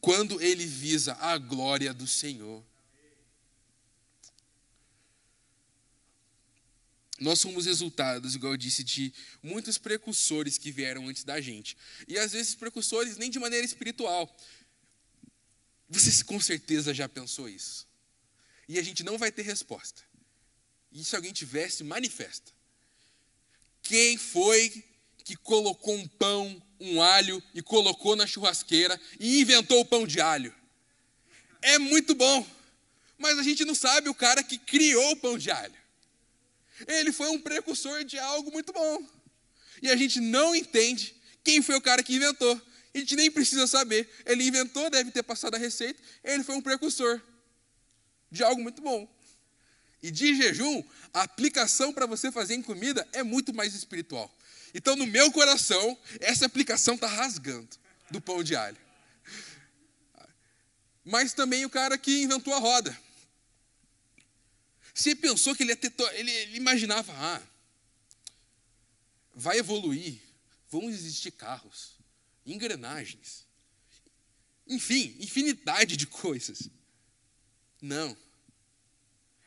[0.03, 2.62] quando ele visa a glória do Senhor.
[7.18, 11.74] Nós somos resultados, igual eu disse, de muitos precursores que vieram antes da gente.
[12.07, 14.30] E às vezes precursores nem de maneira espiritual.
[15.89, 17.89] Você com certeza já pensou isso.
[18.68, 20.03] E a gente não vai ter resposta.
[20.93, 22.53] E se alguém tivesse, manifesta.
[23.82, 24.84] Quem foi
[25.27, 30.20] que colocou um pão, um alho e colocou na churrasqueira e inventou o pão de
[30.20, 30.55] alho?
[31.61, 32.47] É muito bom.
[33.18, 35.74] Mas a gente não sabe o cara que criou o pão de alho.
[36.87, 39.05] Ele foi um precursor de algo muito bom.
[39.83, 41.12] E a gente não entende
[41.43, 42.62] quem foi o cara que inventou.
[42.95, 44.09] A gente nem precisa saber.
[44.24, 46.01] Ele inventou, deve ter passado a receita.
[46.22, 47.20] Ele foi um precursor
[48.31, 49.12] de algo muito bom.
[50.01, 54.33] E de jejum, a aplicação para você fazer em comida é muito mais espiritual.
[54.77, 57.79] Então, no meu coração, essa aplicação está rasgando
[58.11, 58.77] do pão de alho.
[61.03, 62.95] Mas também o cara que inventou a roda.
[64.93, 65.91] Você pensou que ele ia ter.
[66.12, 67.43] Ele, ele imaginava, ah,
[69.35, 70.20] vai evoluir,
[70.68, 71.93] vão existir carros,
[72.45, 73.47] engrenagens,
[74.66, 76.68] enfim, infinidade de coisas.
[77.81, 78.14] Não.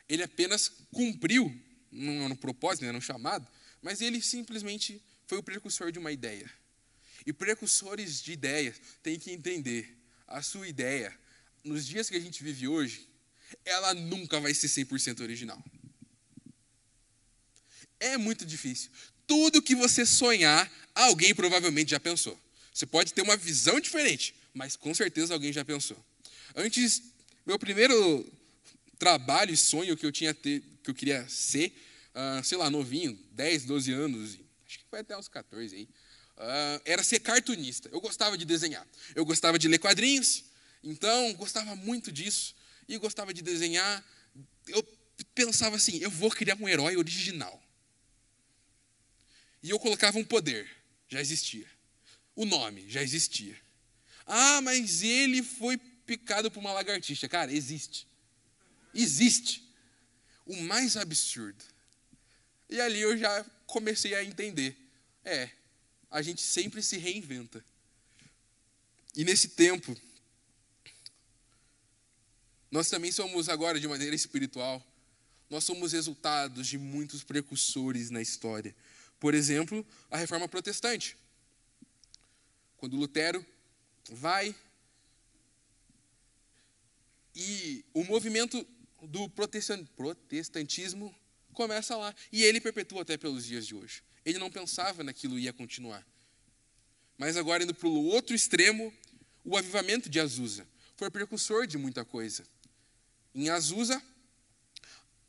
[0.08, 1.56] Ele apenas cumpriu,
[1.92, 3.46] não no propósito, não no chamado,
[3.80, 5.00] mas ele simplesmente
[5.30, 6.50] foi o precursor de uma ideia.
[7.24, 11.16] E precursores de ideias têm que entender a sua ideia,
[11.62, 13.08] nos dias que a gente vive hoje,
[13.64, 15.64] ela nunca vai ser 100% original.
[18.00, 18.90] É muito difícil.
[19.24, 22.36] Tudo que você sonhar, alguém provavelmente já pensou.
[22.74, 26.04] Você pode ter uma visão diferente, mas com certeza alguém já pensou.
[26.56, 27.04] Antes,
[27.46, 28.28] meu primeiro
[28.98, 31.72] trabalho e sonho que eu tinha ter, que eu queria ser,
[32.16, 35.82] uh, sei lá, novinho, 10, 12 anos, acho que foi até uns 14 aí,
[36.36, 37.88] uh, era ser cartunista.
[37.88, 38.86] Eu gostava de desenhar.
[39.16, 40.44] Eu gostava de ler quadrinhos,
[40.82, 42.54] então gostava muito disso
[42.86, 44.04] e gostava de desenhar.
[44.68, 44.82] Eu
[45.34, 47.60] pensava assim, eu vou criar um herói original.
[49.60, 50.70] E eu colocava um poder,
[51.08, 51.66] já existia.
[52.36, 53.56] O nome já existia.
[54.24, 57.28] Ah, mas ele foi picado por uma lagartixa.
[57.28, 58.06] Cara, existe.
[58.94, 59.68] Existe.
[60.46, 61.64] O mais absurdo.
[62.68, 64.76] E ali eu já comecei a entender.
[65.24, 65.50] É,
[66.10, 67.64] a gente sempre se reinventa.
[69.16, 69.96] E nesse tempo,
[72.70, 74.84] nós também somos agora, de maneira espiritual,
[75.48, 78.74] nós somos resultados de muitos precursores na história.
[79.18, 81.16] Por exemplo, a reforma protestante.
[82.76, 83.44] Quando Lutero
[84.10, 84.54] vai
[87.34, 88.66] e o movimento
[89.02, 91.14] do protestantismo
[91.52, 92.14] começa lá.
[92.32, 94.02] E ele perpetua até pelos dias de hoje.
[94.24, 96.06] Ele não pensava naquilo ia continuar.
[97.16, 98.92] Mas agora, indo para o outro extremo,
[99.44, 102.44] o avivamento de Azusa foi precursor de muita coisa.
[103.34, 104.02] Em Azusa,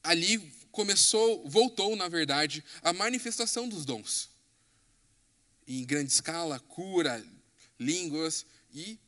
[0.04, 0.40] ali
[0.72, 4.30] começou, voltou, na verdade, a manifestação dos dons.
[5.68, 7.26] Em grande escala, cura,
[7.80, 9.00] línguas e,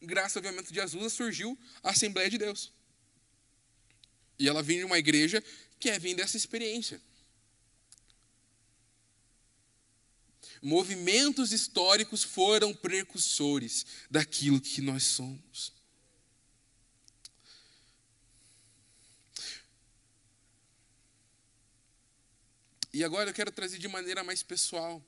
[0.00, 2.72] graças ao avivamento de Azusa, surgiu a Assembleia de Deus.
[4.38, 5.42] E ela vem de uma igreja
[5.78, 7.00] que é, vem dessa experiência.
[10.60, 15.72] Movimentos históricos foram precursores daquilo que nós somos.
[22.92, 25.04] E agora eu quero trazer de maneira mais pessoal.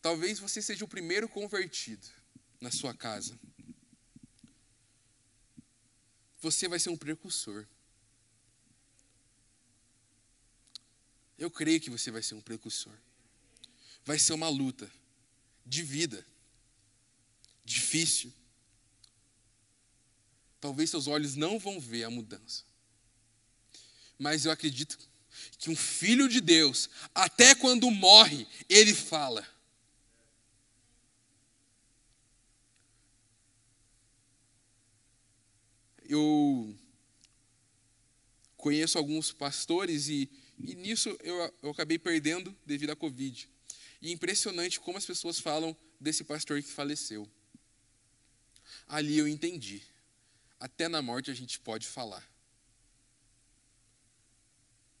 [0.00, 2.08] Talvez você seja o primeiro convertido
[2.60, 3.38] na sua casa.
[6.40, 7.68] Você vai ser um precursor.
[11.42, 12.92] Eu creio que você vai ser um precursor.
[14.04, 14.88] Vai ser uma luta
[15.66, 16.24] de vida,
[17.64, 18.32] difícil.
[20.60, 22.62] Talvez seus olhos não vão ver a mudança.
[24.16, 24.96] Mas eu acredito
[25.58, 29.44] que um filho de Deus, até quando morre, ele fala.
[36.04, 36.72] Eu
[38.56, 40.30] conheço alguns pastores e,
[40.62, 43.48] e nisso eu, eu acabei perdendo devido à Covid.
[44.00, 47.28] E é impressionante como as pessoas falam desse pastor que faleceu.
[48.88, 49.82] Ali eu entendi.
[50.58, 52.32] Até na morte a gente pode falar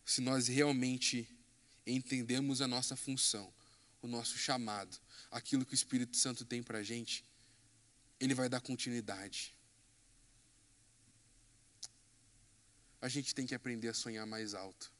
[0.04, 1.26] se nós realmente
[1.86, 3.52] entendemos a nossa função,
[4.02, 4.98] o nosso chamado,
[5.30, 7.24] aquilo que o Espírito Santo tem para a gente,
[8.20, 9.56] ele vai dar continuidade.
[13.00, 14.92] A gente tem que aprender a sonhar mais alto.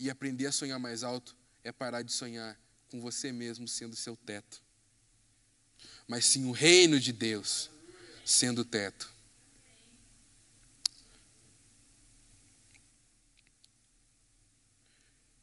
[0.00, 4.16] E aprender a sonhar mais alto é parar de sonhar com você mesmo sendo seu
[4.16, 4.60] teto,
[6.08, 7.70] mas sim o reino de Deus
[8.24, 9.12] sendo o teto.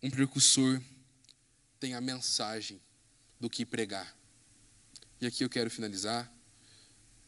[0.01, 0.81] Um precursor
[1.79, 2.81] tem a mensagem
[3.39, 4.15] do que pregar.
[5.21, 6.31] E aqui eu quero finalizar.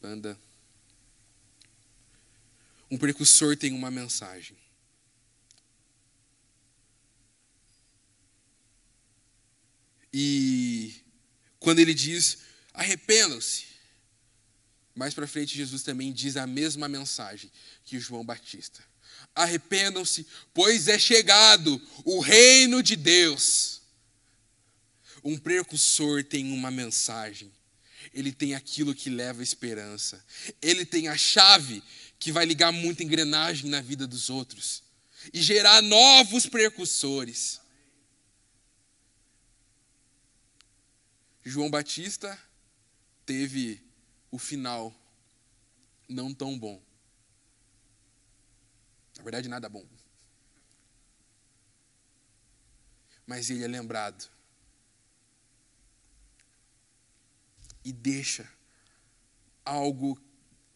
[0.00, 0.38] Banda.
[2.90, 4.56] Um precursor tem uma mensagem.
[10.12, 10.94] E
[11.58, 12.38] quando ele diz,
[12.72, 13.64] arrependam-se.
[14.94, 17.50] Mais para frente, Jesus também diz a mesma mensagem
[17.84, 18.82] que João Batista.
[19.34, 23.82] Arrependam-se, pois é chegado o reino de Deus.
[25.22, 27.52] Um precursor tem uma mensagem.
[28.12, 30.24] Ele tem aquilo que leva esperança.
[30.60, 31.82] Ele tem a chave
[32.18, 34.82] que vai ligar muita engrenagem na vida dos outros
[35.32, 37.59] e gerar novos precursores.
[41.44, 42.38] João Batista
[43.24, 43.82] teve
[44.30, 44.94] o final
[46.08, 46.82] não tão bom.
[49.16, 49.86] Na verdade, nada bom.
[53.26, 54.28] Mas ele é lembrado.
[57.84, 58.50] E deixa
[59.64, 60.20] algo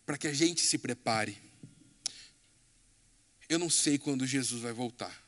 [0.07, 1.41] para que a gente se prepare.
[3.49, 5.23] Eu não sei quando Jesus vai voltar.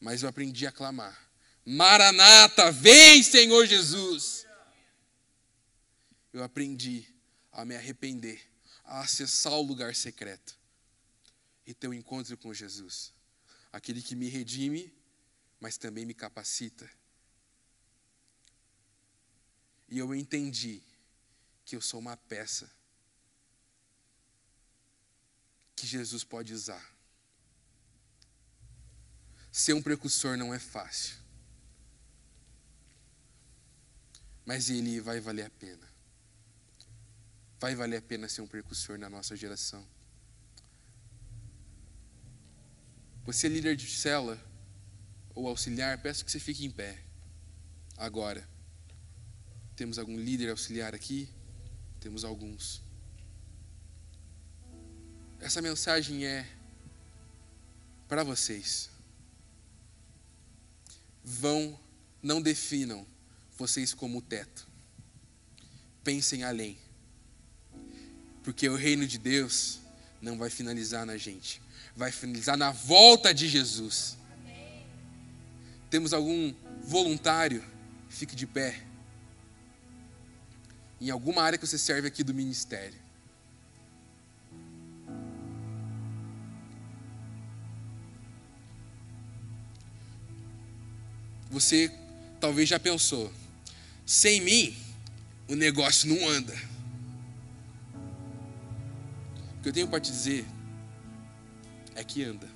[0.00, 1.23] Mas eu aprendi a clamar.
[1.64, 4.46] Maranata, vem, Senhor Jesus.
[6.32, 7.06] Eu aprendi
[7.52, 8.42] a me arrepender,
[8.84, 10.58] a acessar o lugar secreto
[11.66, 13.12] e ter um encontro com Jesus,
[13.72, 14.92] aquele que me redime,
[15.60, 16.90] mas também me capacita.
[19.88, 20.82] E eu entendi
[21.64, 22.70] que eu sou uma peça
[25.76, 26.94] que Jesus pode usar.
[29.52, 31.16] Ser um precursor não é fácil,
[34.44, 35.88] mas ele vai valer a pena.
[37.58, 39.86] Vai valer a pena ser um precursor na nossa geração.
[43.24, 44.38] Você é líder de cela
[45.34, 47.02] ou auxiliar, peço que você fique em pé.
[47.96, 48.46] Agora.
[49.76, 51.28] Temos algum líder auxiliar aqui?
[51.98, 52.80] Temos alguns.
[55.40, 56.46] Essa mensagem é
[58.06, 58.88] para vocês.
[61.24, 61.78] Vão,
[62.22, 63.04] não definam
[63.56, 64.68] vocês como teto.
[66.02, 66.78] Pensem além.
[68.42, 69.80] Porque o reino de Deus
[70.20, 71.60] não vai finalizar na gente,
[71.96, 74.16] vai finalizar na volta de Jesus.
[75.88, 76.52] Temos algum
[76.82, 77.64] voluntário?
[78.08, 78.82] Fique de pé.
[81.00, 82.98] Em alguma área que você serve aqui do ministério.
[91.50, 91.88] Você
[92.40, 93.32] talvez já pensou,
[94.04, 94.76] sem mim
[95.48, 96.54] o negócio não anda.
[99.58, 100.44] O que eu tenho para te dizer
[101.94, 102.48] é que anda.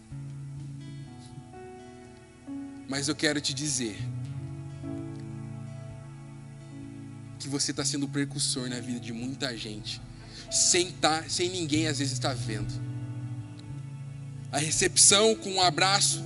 [2.88, 3.96] Mas eu quero te dizer
[7.38, 10.00] que você está sendo precursor na vida de muita gente,
[10.50, 12.72] sem, tá, sem ninguém às vezes estar vendo.
[14.50, 16.24] A recepção com um abraço,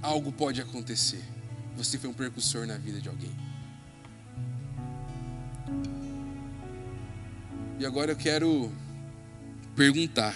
[0.00, 1.37] algo pode acontecer.
[1.78, 3.30] Você foi um precursor na vida de alguém.
[7.78, 8.72] E agora eu quero
[9.76, 10.34] perguntar.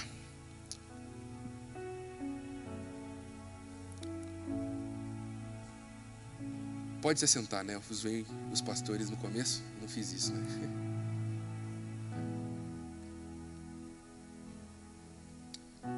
[7.01, 7.75] Pode se sentar, né?
[7.75, 10.47] Eu usei os pastores no começo, não fiz isso, né?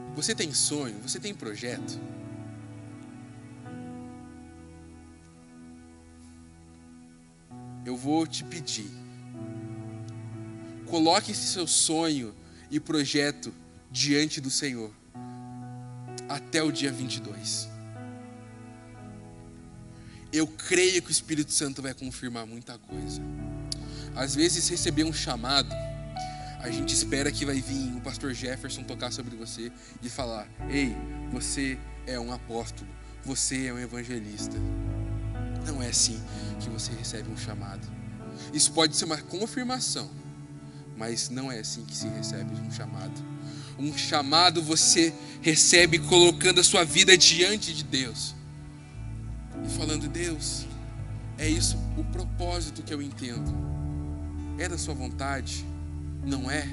[0.16, 0.98] Você tem sonho?
[1.02, 2.00] Você tem projeto?
[8.04, 8.90] Vou te pedir.
[10.86, 12.34] Coloque esse seu sonho
[12.70, 13.52] e projeto
[13.90, 14.92] diante do Senhor
[16.28, 17.74] até o dia 22
[20.34, 23.22] eu creio que o Espírito Santo vai confirmar muita coisa.
[24.16, 25.72] Às vezes, receber um chamado,
[26.58, 29.70] a gente espera que vai vir o pastor Jefferson tocar sobre você
[30.02, 30.96] e falar: Ei,
[31.30, 32.90] você é um apóstolo,
[33.24, 34.56] você é um evangelista.
[35.66, 36.20] Não é assim
[36.60, 37.86] que você recebe um chamado.
[38.52, 40.10] Isso pode ser uma confirmação,
[40.96, 43.34] mas não é assim que se recebe um chamado.
[43.78, 48.34] Um chamado você recebe colocando a sua vida diante de Deus
[49.64, 50.66] e falando: Deus,
[51.38, 53.52] é isso o propósito que eu entendo.
[54.58, 55.64] É da Sua vontade?
[56.24, 56.68] Não é?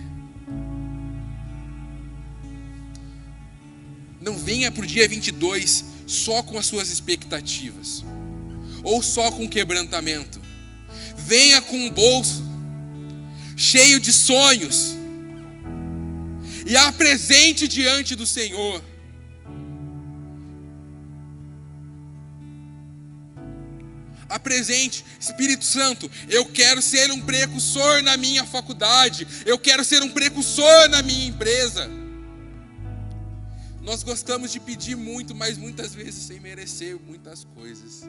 [4.19, 8.05] Não venha para o dia 22 só com as suas expectativas,
[8.83, 10.41] ou só com quebrantamento.
[11.17, 12.43] Venha com um bolso
[13.55, 14.95] cheio de sonhos
[16.65, 18.81] e apresente diante do Senhor
[24.31, 30.09] apresente, Espírito Santo, eu quero ser um precursor na minha faculdade, eu quero ser um
[30.09, 31.89] precursor na minha empresa.
[33.81, 38.03] Nós gostamos de pedir muito, mas muitas vezes sem merecer muitas coisas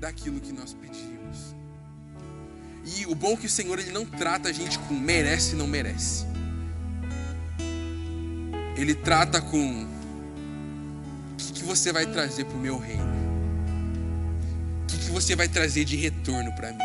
[0.00, 1.54] daquilo que nós pedimos.
[2.96, 5.56] E o bom é que o Senhor ele não trata a gente com merece e
[5.56, 6.24] não merece.
[8.76, 9.90] Ele trata com
[11.70, 13.04] você vai trazer para o meu reino?
[14.82, 16.78] O que, que você vai trazer de retorno para mim?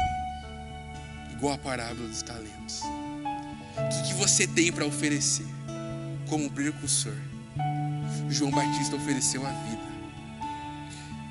[1.34, 2.82] Igual a parábola dos talentos.
[3.76, 5.48] O que, que você tem para oferecer
[6.30, 7.16] como precursor?
[8.30, 9.82] João Batista ofereceu a vida.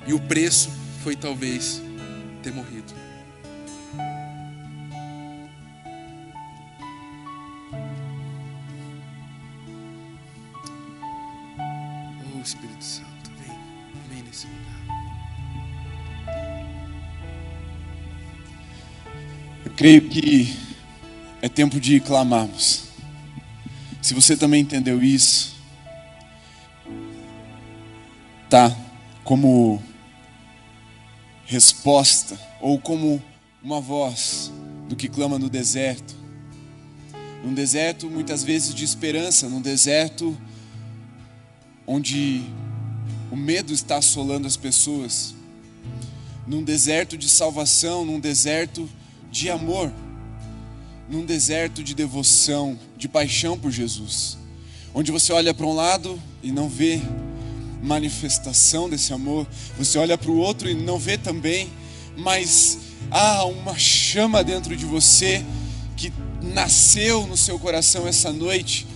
[0.05, 0.69] E o preço
[1.05, 1.83] foi talvez
[2.41, 2.91] ter morrido.
[12.35, 13.55] Oh Espírito Santo, vem,
[14.09, 14.81] vem nesse lugar.
[19.63, 20.57] Eu creio que
[21.39, 22.85] é tempo de clamarmos.
[24.01, 25.55] Se você também entendeu isso,
[28.49, 28.75] tá
[29.23, 29.83] como
[31.45, 33.21] resposta ou como
[33.63, 34.51] uma voz
[34.89, 36.15] do que clama no deserto.
[37.43, 40.35] Num deserto muitas vezes de esperança, num deserto
[41.85, 42.43] onde
[43.31, 45.35] o medo está assolando as pessoas,
[46.47, 48.89] num deserto de salvação, num deserto
[49.31, 49.91] de amor,
[51.09, 54.37] num deserto de devoção, de paixão por Jesus,
[54.93, 57.01] onde você olha para um lado e não vê
[57.85, 59.47] manifestação desse amor.
[59.77, 61.69] Você olha para o outro e não vê também,
[62.17, 62.79] mas
[63.11, 65.45] há uma chama dentro de você
[65.95, 66.11] que
[66.41, 68.87] nasceu no seu coração essa noite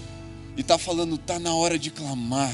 [0.57, 2.53] e está falando: está na hora de clamar.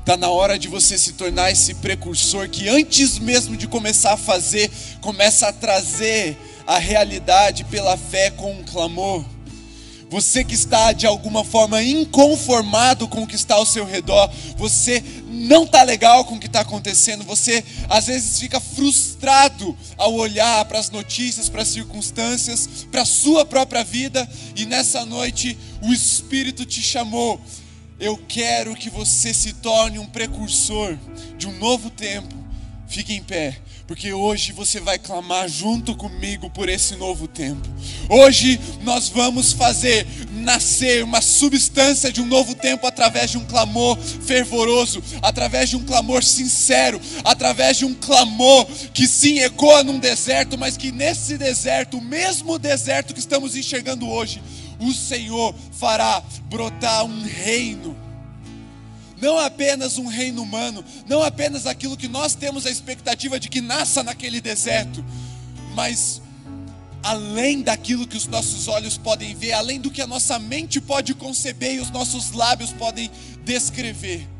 [0.00, 4.16] Está na hora de você se tornar esse precursor que antes mesmo de começar a
[4.16, 4.70] fazer,
[5.02, 6.34] começa a trazer
[6.66, 9.22] a realidade pela fé com um clamor.
[10.10, 15.02] Você que está de alguma forma inconformado com o que está ao seu redor, você
[15.26, 20.64] não está legal com o que está acontecendo, você às vezes fica frustrado ao olhar
[20.64, 25.92] para as notícias, para as circunstâncias, para a sua própria vida, e nessa noite o
[25.92, 27.40] Espírito te chamou.
[28.00, 30.96] Eu quero que você se torne um precursor
[31.36, 32.34] de um novo tempo.
[32.86, 37.66] Fique em pé porque hoje você vai clamar junto comigo por esse novo tempo.
[38.10, 43.96] Hoje nós vamos fazer nascer uma substância de um novo tempo através de um clamor
[43.98, 50.58] fervoroso, através de um clamor sincero, através de um clamor que sim ecoa num deserto,
[50.58, 54.42] mas que nesse deserto, o mesmo deserto que estamos enxergando hoje,
[54.78, 57.96] o Senhor fará brotar um reino
[59.20, 63.60] não apenas um reino humano, não apenas aquilo que nós temos a expectativa de que
[63.60, 65.04] nasça naquele deserto,
[65.74, 66.22] mas
[67.02, 71.14] além daquilo que os nossos olhos podem ver, além do que a nossa mente pode
[71.14, 73.10] conceber e os nossos lábios podem
[73.44, 74.37] descrever.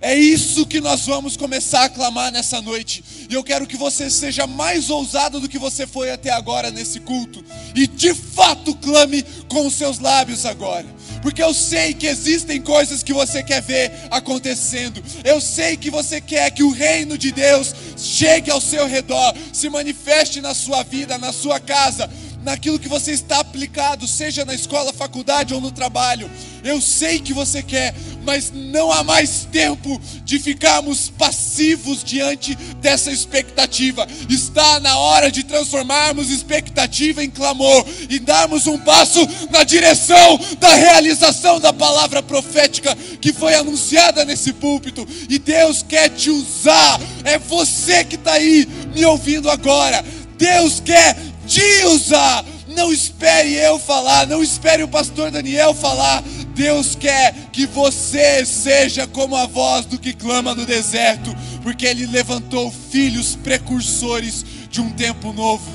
[0.00, 3.02] É isso que nós vamos começar a clamar nessa noite.
[3.28, 7.00] E eu quero que você seja mais ousado do que você foi até agora nesse
[7.00, 7.44] culto.
[7.74, 13.02] E de fato clame com os seus lábios agora porque eu sei que existem coisas
[13.02, 15.02] que você quer ver acontecendo.
[15.24, 19.68] Eu sei que você quer que o reino de Deus chegue ao seu redor, se
[19.68, 22.08] manifeste na sua vida, na sua casa,
[22.42, 26.30] naquilo que você está aplicado, seja na escola, faculdade ou no trabalho.
[26.62, 27.94] Eu sei que você quer,
[28.28, 34.06] mas não há mais tempo de ficarmos passivos diante dessa expectativa.
[34.28, 40.74] Está na hora de transformarmos expectativa em clamor e darmos um passo na direção da
[40.74, 45.08] realização da palavra profética que foi anunciada nesse púlpito.
[45.26, 47.00] E Deus quer te usar.
[47.24, 50.04] É você que está aí me ouvindo agora.
[50.36, 51.16] Deus quer
[51.46, 52.44] te usar.
[52.76, 56.22] Não espere eu falar, não espere o pastor Daniel falar.
[56.58, 61.32] Deus quer que você seja como a voz do que clama no deserto,
[61.62, 65.70] porque Ele levantou filhos precursores de um tempo novo.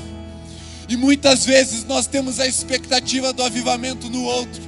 [0.86, 4.62] E muitas vezes nós temos a expectativa do avivamento no outro.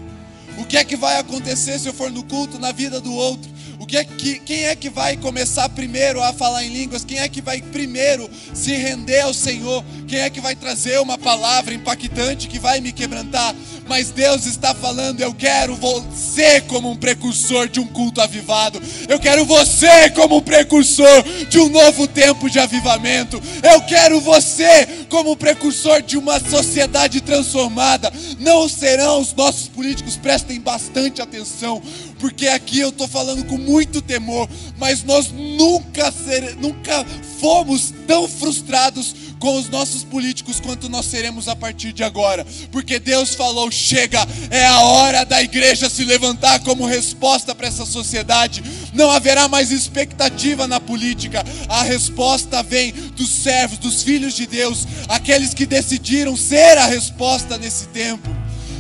[0.56, 3.50] O que é que vai acontecer se eu for no culto na vida do outro?
[3.87, 7.05] Que é que, quem é que vai começar primeiro a falar em línguas?
[7.05, 9.84] Quem é que vai primeiro se render ao Senhor?
[10.09, 13.55] Quem é que vai trazer uma palavra impactante que vai me quebrantar?
[13.89, 18.82] Mas Deus está falando, eu quero você como um precursor de um culto avivado.
[19.09, 23.41] Eu quero você como um precursor de um novo tempo de avivamento.
[23.62, 28.12] Eu quero você como um precursor de uma sociedade transformada.
[28.41, 31.80] Não serão os nossos políticos, prestem bastante atenção
[32.18, 34.48] porque aqui eu estou falando com muito temor,
[34.78, 37.04] mas nós nunca, ser, nunca
[37.40, 42.98] fomos tão frustrados com os nossos políticos quanto nós seremos a partir de agora, porque
[42.98, 48.62] Deus falou: chega, é a hora da igreja se levantar como resposta para essa sociedade.
[48.92, 54.86] Não haverá mais expectativa na política, a resposta vem dos servos, dos filhos de Deus,
[55.08, 58.28] aqueles que decidiram ser a resposta nesse tempo,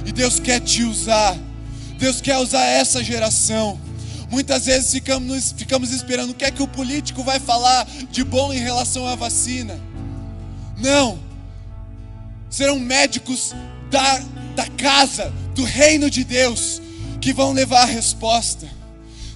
[0.06, 1.36] e Deus quer te usar.
[1.98, 3.80] Deus quer usar essa geração.
[4.30, 8.52] Muitas vezes ficamos, ficamos esperando o que é que o político vai falar de bom
[8.52, 9.78] em relação à vacina.
[10.76, 11.18] Não.
[12.50, 13.54] Serão médicos
[13.90, 14.18] da,
[14.54, 16.82] da casa, do reino de Deus,
[17.20, 18.68] que vão levar a resposta.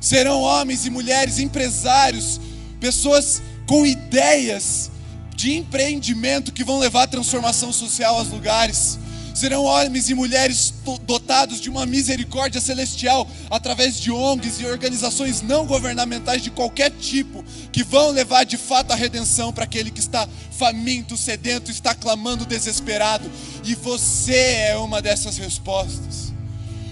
[0.00, 2.40] Serão homens e mulheres, empresários,
[2.80, 4.90] pessoas com ideias
[5.36, 8.98] de empreendimento que vão levar a transformação social aos lugares.
[9.41, 10.74] Serão homens e mulheres
[11.07, 17.43] dotados de uma misericórdia celestial através de ONGs e organizações não governamentais de qualquer tipo,
[17.72, 22.45] que vão levar de fato a redenção para aquele que está faminto, sedento, está clamando
[22.45, 23.30] desesperado.
[23.64, 26.34] E você é uma dessas respostas.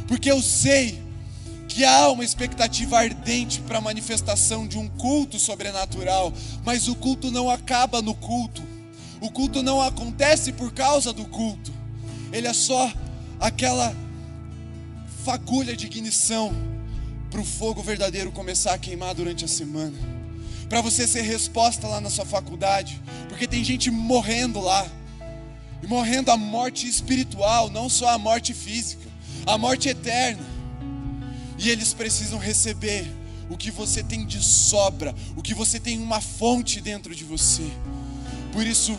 [0.06, 1.02] Porque eu sei
[1.68, 6.32] que há uma expectativa ardente para a manifestação de um culto sobrenatural,
[6.64, 8.62] mas o culto não acaba no culto.
[9.20, 11.76] O culto não acontece por causa do culto.
[12.32, 12.92] Ele é só
[13.40, 13.94] aquela
[15.24, 16.52] fagulha de ignição
[17.30, 19.96] para o fogo verdadeiro começar a queimar durante a semana.
[20.68, 24.86] Para você ser resposta lá na sua faculdade, porque tem gente morrendo lá.
[25.82, 29.08] E morrendo a morte espiritual, não só a morte física,
[29.46, 30.44] a morte eterna.
[31.58, 33.06] E eles precisam receber
[33.48, 37.70] o que você tem de sobra, o que você tem uma fonte dentro de você.
[38.52, 38.98] Por isso,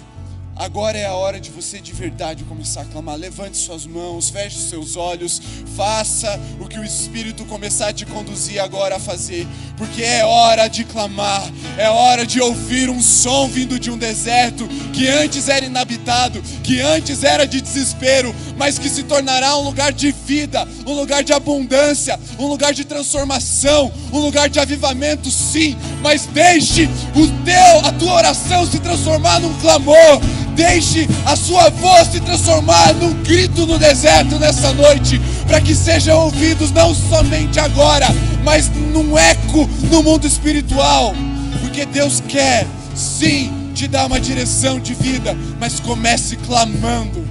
[0.59, 3.15] Agora é a hora de você de verdade começar a clamar.
[3.15, 5.41] Levante suas mãos, feche seus olhos,
[5.77, 9.47] faça o que o Espírito começar a te conduzir agora a fazer,
[9.77, 14.67] porque é hora de clamar, é hora de ouvir um som vindo de um deserto
[14.91, 19.93] que antes era inabitado, que antes era de desespero, mas que se tornará um lugar
[19.93, 25.77] de vida, um lugar de abundância, um lugar de transformação, um lugar de avivamento, sim,
[26.01, 26.83] mas deixe
[27.15, 30.19] o teu, a tua oração se transformar num clamor
[30.59, 36.25] Deixe a sua voz se transformar num grito no deserto nessa noite, para que sejam
[36.25, 38.07] ouvidos não somente agora,
[38.43, 41.15] mas num eco no mundo espiritual.
[41.61, 47.25] Porque Deus quer, sim, te dar uma direção de vida, mas comece clamando.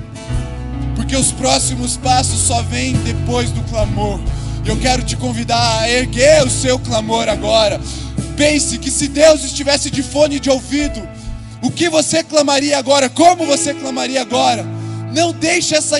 [0.96, 4.18] Porque os próximos passos só vêm depois do clamor.
[4.64, 7.78] Eu quero te convidar a erguer o seu clamor agora.
[8.38, 11.06] Pense que se Deus estivesse de fone de ouvido,
[11.62, 13.08] o que você clamaria agora?
[13.08, 14.64] Como você clamaria agora?
[15.14, 15.96] Não deixe essa,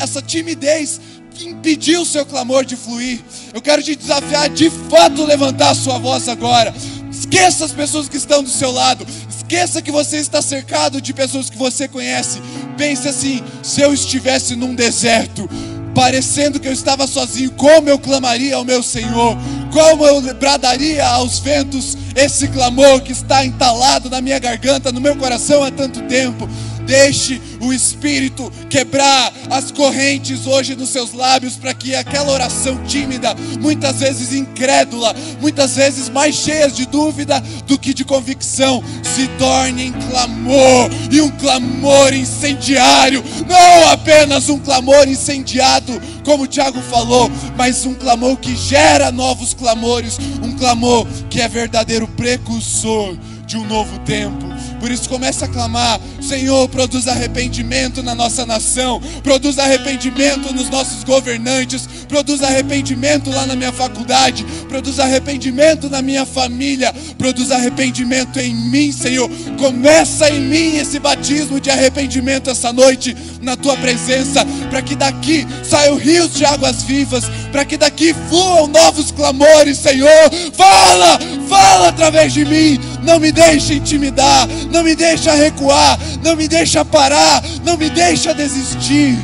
[0.00, 1.00] essa timidez
[1.40, 3.20] impedir o seu clamor de fluir.
[3.52, 6.74] Eu quero te desafiar de fato levantar a sua voz agora.
[7.10, 9.06] Esqueça as pessoas que estão do seu lado.
[9.28, 12.40] Esqueça que você está cercado de pessoas que você conhece.
[12.76, 15.48] Pense assim: se eu estivesse num deserto,
[15.94, 19.36] parecendo que eu estava sozinho, como eu clamaria ao meu Senhor,
[19.72, 21.96] como eu bradaria aos ventos?
[22.14, 26.48] Esse clamor que está entalado na minha garganta, no meu coração há tanto tempo.
[26.86, 33.34] Deixe o Espírito quebrar as correntes hoje nos seus lábios, para que aquela oração tímida,
[33.60, 39.86] muitas vezes incrédula, muitas vezes mais cheia de dúvida do que de convicção, se torne
[39.86, 47.30] em clamor e um clamor incendiário, não apenas um clamor incendiado, como o Tiago falou,
[47.56, 53.16] mas um clamor que gera novos clamores, um clamor que é verdadeiro precursor
[53.46, 54.51] de um novo tempo.
[54.82, 61.04] Por isso comece a clamar, Senhor, produz arrependimento na nossa nação, produz arrependimento nos nossos
[61.04, 68.52] governantes, produz arrependimento lá na minha faculdade, produz arrependimento na minha família, produz arrependimento em
[68.52, 69.30] mim, Senhor.
[69.56, 75.46] Começa em mim esse batismo de arrependimento essa noite na tua presença, para que daqui
[75.62, 77.22] saiam rios de águas vivas,
[77.52, 80.08] para que daqui fluam novos clamores, Senhor.
[80.52, 86.48] Fala, fala através de mim, não me deixe intimidar, não me deixa recuar, não me
[86.48, 89.16] deixa parar, não me deixa desistir.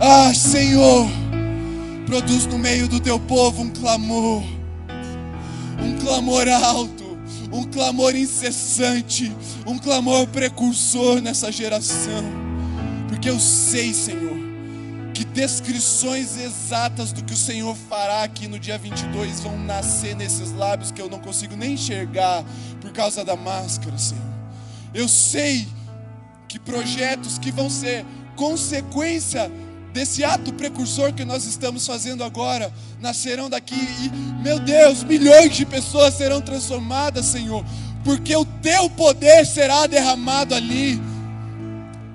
[0.00, 1.08] Ah, Senhor,
[2.06, 4.42] produz no meio do teu povo um clamor,
[5.80, 7.16] um clamor alto,
[7.52, 9.32] um clamor incessante,
[9.66, 12.24] um clamor precursor nessa geração,
[13.08, 14.25] porque eu sei, Senhor,
[15.16, 20.52] que descrições exatas do que o Senhor fará aqui no dia 22 vão nascer nesses
[20.52, 22.44] lábios que eu não consigo nem enxergar
[22.82, 24.22] por causa da máscara, Senhor.
[24.92, 25.66] Eu sei
[26.46, 28.04] que projetos que vão ser
[28.36, 29.50] consequência
[29.90, 34.10] desse ato precursor que nós estamos fazendo agora nascerão daqui e,
[34.42, 37.64] meu Deus, milhões de pessoas serão transformadas, Senhor,
[38.04, 41.00] porque o teu poder será derramado ali.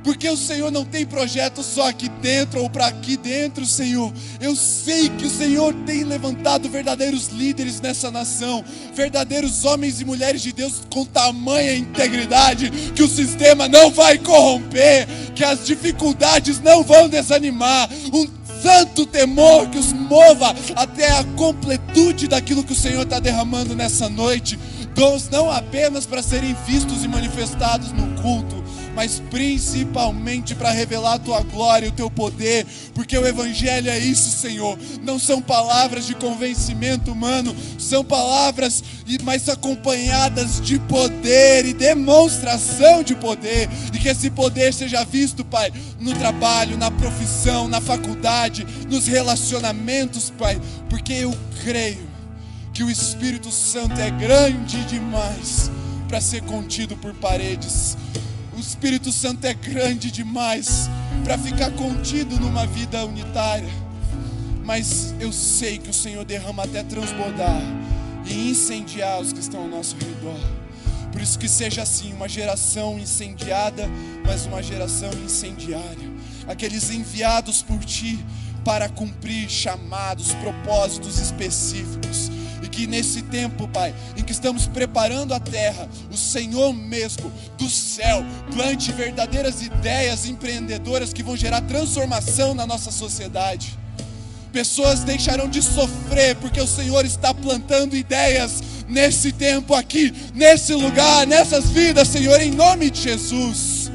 [0.03, 4.11] Porque o Senhor não tem projeto só aqui dentro ou para aqui dentro, Senhor.
[4.39, 8.63] Eu sei que o Senhor tem levantado verdadeiros líderes nessa nação,
[8.95, 15.07] verdadeiros homens e mulheres de Deus com tamanha integridade, que o sistema não vai corromper,
[15.35, 17.89] que as dificuldades não vão desanimar.
[18.11, 23.75] Um santo temor que os mova até a completude daquilo que o Senhor está derramando
[23.75, 24.57] nessa noite.
[24.93, 28.60] Dons não apenas para serem vistos e manifestados no culto,
[28.95, 33.97] mas principalmente para revelar a tua glória e o teu poder, porque o Evangelho é
[33.97, 34.77] isso, Senhor.
[35.01, 38.83] Não são palavras de convencimento humano, são palavras,
[39.23, 45.71] mas acompanhadas de poder e demonstração de poder, e que esse poder seja visto, Pai,
[45.99, 52.09] no trabalho, na profissão, na faculdade, nos relacionamentos, Pai, porque eu creio
[52.73, 55.69] que o Espírito Santo é grande demais
[56.07, 57.97] para ser contido por paredes
[58.55, 60.89] o Espírito Santo é grande demais
[61.23, 63.69] para ficar contido numa vida unitária.
[64.63, 67.61] Mas eu sei que o Senhor derrama até transbordar
[68.25, 70.39] e incendiar os que estão ao nosso redor.
[71.11, 73.89] Por isso que seja assim, uma geração incendiada,
[74.25, 76.11] mas uma geração incendiária.
[76.47, 78.23] Aqueles enviados por ti
[78.63, 82.29] para cumprir chamados, propósitos específicos
[82.71, 88.23] que nesse tempo, Pai, em que estamos preparando a terra, o Senhor mesmo do céu
[88.55, 93.77] plante verdadeiras ideias empreendedoras que vão gerar transformação na nossa sociedade.
[94.51, 101.25] Pessoas deixarão de sofrer porque o Senhor está plantando ideias nesse tempo aqui, nesse lugar,
[101.25, 103.89] nessas vidas, Senhor, em nome de Jesus.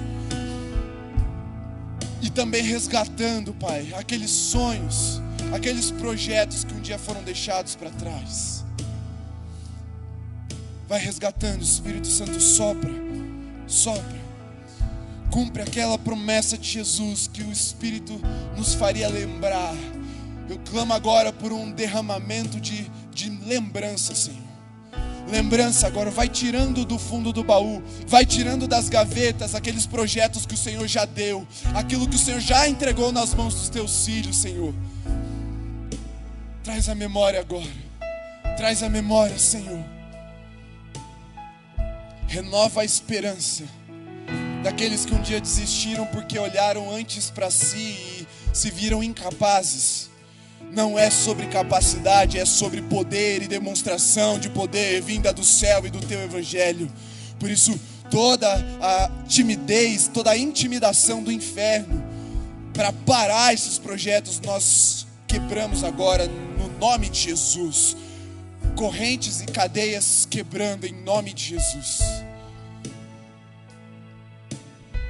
[2.23, 5.21] E também resgatando, Pai, aqueles sonhos,
[5.53, 8.66] aqueles projetos que um dia foram deixados para trás.
[10.89, 12.91] Vai resgatando, o Espírito Santo sopra,
[13.67, 14.17] sopra.
[15.33, 18.21] Cumpre aquela promessa de Jesus que o Espírito
[18.57, 19.75] nos faria lembrar.
[20.49, 24.47] Eu clamo agora por um derramamento de, de lembrança, Senhor.
[25.29, 30.55] Lembrança agora, vai tirando do fundo do baú, vai tirando das gavetas aqueles projetos que
[30.55, 34.37] o Senhor já deu, aquilo que o Senhor já entregou nas mãos dos teus filhos,
[34.37, 34.73] Senhor.
[36.63, 37.67] Traz a memória agora,
[38.57, 39.96] traz a memória, Senhor
[42.27, 43.65] renova a esperança
[44.63, 50.11] daqueles que um dia desistiram porque olharam antes para si e se viram incapazes.
[50.73, 55.91] Não é sobre capacidade, é sobre poder e demonstração de poder vinda do céu e
[55.91, 56.91] do teu evangelho.
[57.39, 57.79] Por isso,
[58.11, 58.49] toda
[58.81, 62.05] a timidez, toda a intimidação do inferno
[62.73, 67.97] para parar esses projetos nós quebramos agora no nome de Jesus
[68.77, 72.01] correntes e cadeias quebrando em nome de Jesus.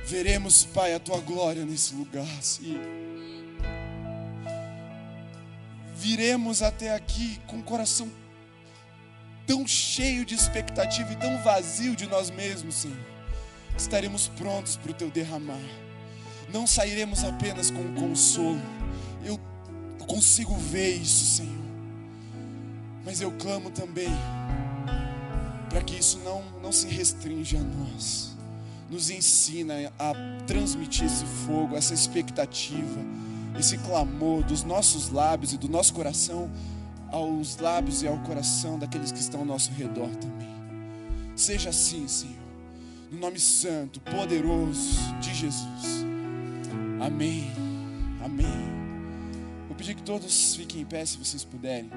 [0.06, 2.26] Veremos, Pai, a tua glória nesse lugar.
[2.40, 2.78] Sim.
[5.96, 8.08] Viremos até aqui com o coração
[9.44, 12.96] tão cheio de expectativa e tão vazio de nós mesmos, Senhor.
[13.76, 15.60] Estaremos prontos para o teu derramar.
[16.52, 18.62] Não sairemos apenas com consolo.
[19.24, 19.40] Eu
[20.06, 21.65] consigo ver isso, Senhor.
[23.06, 24.10] Mas eu clamo também
[25.70, 28.36] para que isso não, não se restrinja a nós.
[28.90, 30.12] Nos ensina a
[30.44, 33.00] transmitir esse fogo, essa expectativa,
[33.58, 36.50] esse clamor dos nossos lábios e do nosso coração
[37.12, 40.48] aos lábios e ao coração daqueles que estão ao nosso redor também.
[41.36, 42.34] Seja assim, Senhor,
[43.12, 46.04] no nome santo, poderoso de Jesus.
[47.00, 47.52] Amém.
[48.24, 48.66] Amém.
[49.68, 51.90] Vou pedir que todos fiquem em pé se vocês puderem.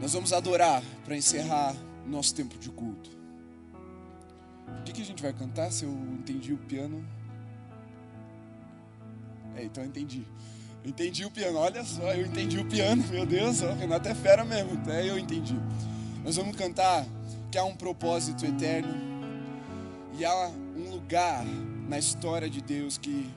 [0.00, 1.74] Nós vamos adorar para encerrar
[2.06, 3.10] nosso tempo de culto.
[4.80, 5.70] O que, que a gente vai cantar?
[5.72, 7.04] Se eu entendi o piano.
[9.56, 10.24] É, então eu entendi.
[10.84, 14.14] Eu entendi o piano, olha só, eu entendi o piano, meu Deus, o Renato é
[14.14, 15.56] fera mesmo, até eu entendi.
[16.24, 17.04] Nós vamos cantar
[17.50, 18.94] que há um propósito eterno
[20.16, 21.44] e há um lugar
[21.88, 23.28] na história de Deus que,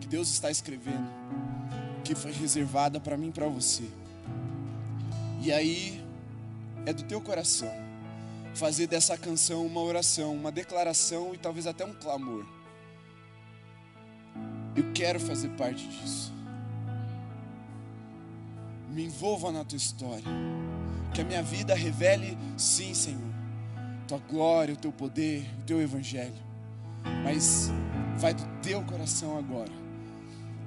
[0.00, 1.06] que Deus está escrevendo,
[2.02, 3.84] que foi reservada para mim e para você.
[5.40, 6.04] E aí
[6.84, 7.72] é do teu coração
[8.54, 12.44] fazer dessa canção uma oração, uma declaração e talvez até um clamor.
[14.76, 16.32] Eu quero fazer parte disso.
[18.90, 20.24] Me envolva na tua história.
[21.14, 23.20] Que a minha vida revele, sim, Senhor,
[24.06, 26.34] tua glória, o teu poder, o teu evangelho.
[27.24, 27.70] Mas
[28.18, 29.79] vai do teu coração agora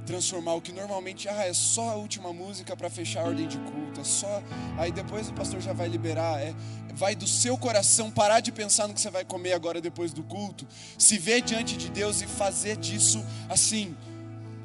[0.06, 3.58] transformar o que normalmente ah, é só a última música para fechar a ordem de
[3.58, 4.44] culto, é só
[4.78, 6.54] aí depois o pastor já vai liberar, é
[6.94, 10.24] vai do seu coração parar de pensar no que você vai comer agora depois do
[10.24, 13.96] culto, se ver diante de Deus e fazer disso assim,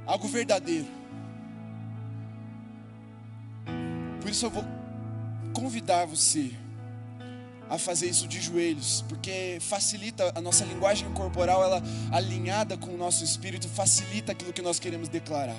[0.06, 0.86] algo verdadeiro.
[4.20, 4.64] Por isso eu vou
[5.54, 6.52] convidar você
[7.68, 12.96] a fazer isso de joelhos, porque facilita a nossa linguagem corporal, ela alinhada com o
[12.96, 15.56] nosso espírito, facilita aquilo que nós queremos declarar.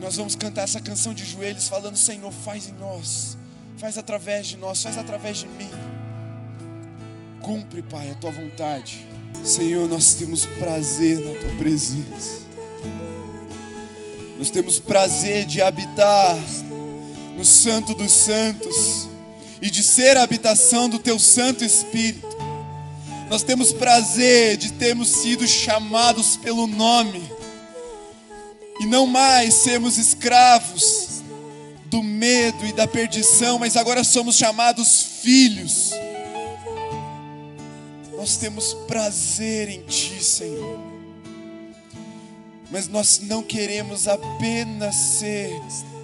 [0.00, 3.36] Nós vamos cantar essa canção de joelhos, falando: Senhor, faz em nós,
[3.76, 5.70] faz através de nós, faz através de mim.
[7.40, 9.06] Cumpre, Pai, a tua vontade.
[9.44, 12.42] Senhor, nós temos prazer na tua presença.
[14.38, 16.36] Nós temos prazer de habitar
[17.36, 19.08] no Santo dos Santos
[19.60, 22.36] e de ser a habitação do teu Santo Espírito.
[23.30, 27.22] Nós temos prazer de termos sido chamados pelo nome
[28.80, 31.22] e não mais sermos escravos
[31.86, 35.92] do medo e da perdição, mas agora somos chamados filhos.
[38.16, 40.80] Nós temos prazer em Ti, Senhor.
[42.70, 45.52] Mas nós não queremos apenas ser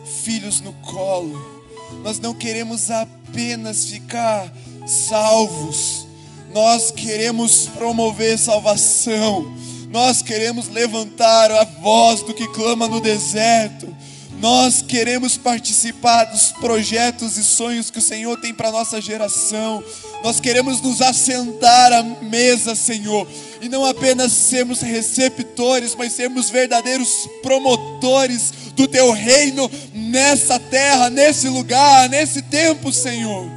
[0.08, 1.58] filhos no colo,
[2.02, 4.52] nós não queremos apenas ficar
[4.86, 6.06] salvos,
[6.52, 9.54] nós queremos promover salvação,
[9.90, 13.96] nós queremos levantar a voz do que clama no deserto.
[14.40, 19.82] Nós queremos participar dos projetos e sonhos que o Senhor tem para nossa geração.
[20.22, 23.26] Nós queremos nos assentar à mesa, Senhor,
[23.60, 31.48] e não apenas sermos receptores, mas sermos verdadeiros promotores do teu reino nessa terra, nesse
[31.48, 33.50] lugar, nesse tempo, Senhor.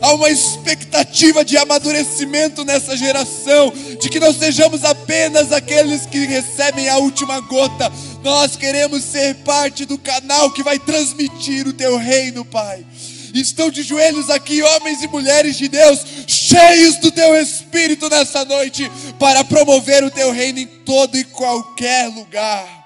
[0.00, 6.88] Há uma expectativa de amadurecimento nessa geração, de que não sejamos apenas aqueles que recebem
[6.88, 7.92] a última gota.
[8.22, 12.86] Nós queremos ser parte do canal que vai transmitir o teu reino, Pai.
[13.34, 18.90] Estão de joelhos aqui homens e mulheres de Deus, cheios do teu espírito nessa noite,
[19.18, 22.79] para promover o teu reino em todo e qualquer lugar.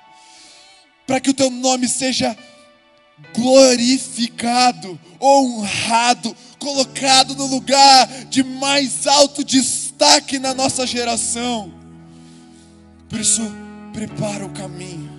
[1.06, 2.36] Para que o teu nome seja
[3.36, 11.72] glorificado, honrado, colocado no lugar de mais alto destaque na nossa geração.
[13.08, 13.42] Por isso,
[13.92, 15.12] prepara o caminho.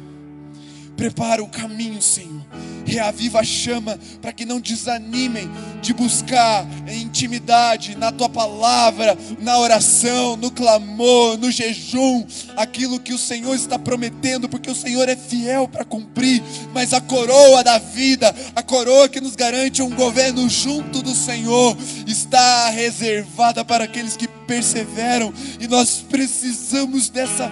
[0.97, 2.45] Prepara o caminho, Senhor.
[2.86, 5.49] Reaviva a chama para que não desanimem
[5.81, 12.25] de buscar em intimidade, na tua palavra, na oração, no clamor, no jejum,
[12.55, 16.41] aquilo que o Senhor está prometendo, porque o Senhor é fiel para cumprir.
[16.73, 21.75] Mas a coroa da vida, a coroa que nos garante um governo junto do Senhor,
[22.07, 27.51] está reservada para aqueles que perseveram, e nós precisamos dessa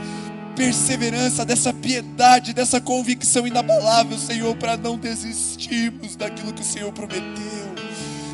[0.55, 7.73] perseverança, dessa piedade, dessa convicção inabalável, Senhor, para não desistirmos daquilo que o Senhor prometeu.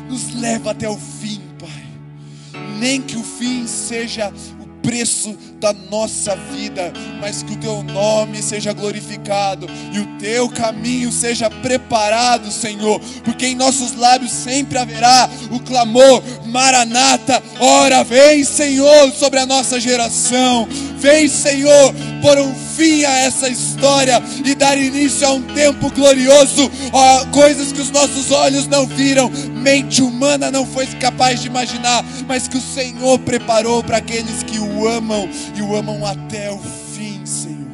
[0.08, 2.60] Nos leva até o fim, Pai.
[2.78, 4.32] Nem que o fim seja
[4.82, 11.12] preço da nossa vida, mas que o teu nome seja glorificado e o teu caminho
[11.12, 19.12] seja preparado, Senhor, porque em nossos lábios sempre haverá o clamor: Maranata, ora vem, Senhor,
[19.12, 20.66] sobre a nossa geração.
[21.00, 26.70] Vem, Senhor, por um fim a essa história e dar início a um tempo glorioso,
[26.92, 32.04] ó, coisas que os nossos olhos não viram, mente humana não foi capaz de imaginar,
[32.28, 35.26] mas que o Senhor preparou para aqueles que o amam
[35.56, 36.60] e o amam até o
[36.94, 37.70] fim, Senhor.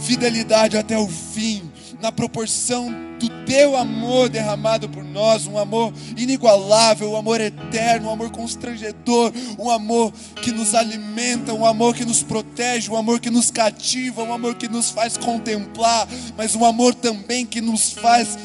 [0.00, 1.62] Fidelidade até o fim,
[2.02, 3.09] na proporção
[3.50, 9.68] teu amor derramado por nós, um amor inigualável, um amor eterno, um amor constrangedor, um
[9.68, 14.32] amor que nos alimenta, um amor que nos protege, um amor que nos cativa, um
[14.32, 18.38] amor que nos faz contemplar, mas um amor também que nos faz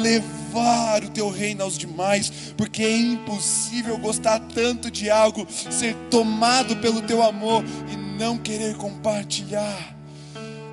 [0.00, 6.76] levar o teu reino aos demais, porque é impossível gostar tanto de algo, ser tomado
[6.76, 9.95] pelo teu amor e não querer compartilhar.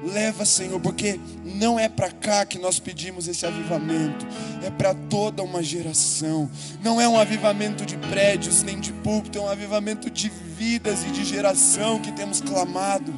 [0.03, 4.27] Leva, Senhor, porque não é para cá que nós pedimos esse avivamento,
[4.61, 6.49] é para toda uma geração.
[6.83, 11.11] Não é um avivamento de prédios nem de púlpito, é um avivamento de vidas e
[11.11, 13.13] de geração que temos clamado.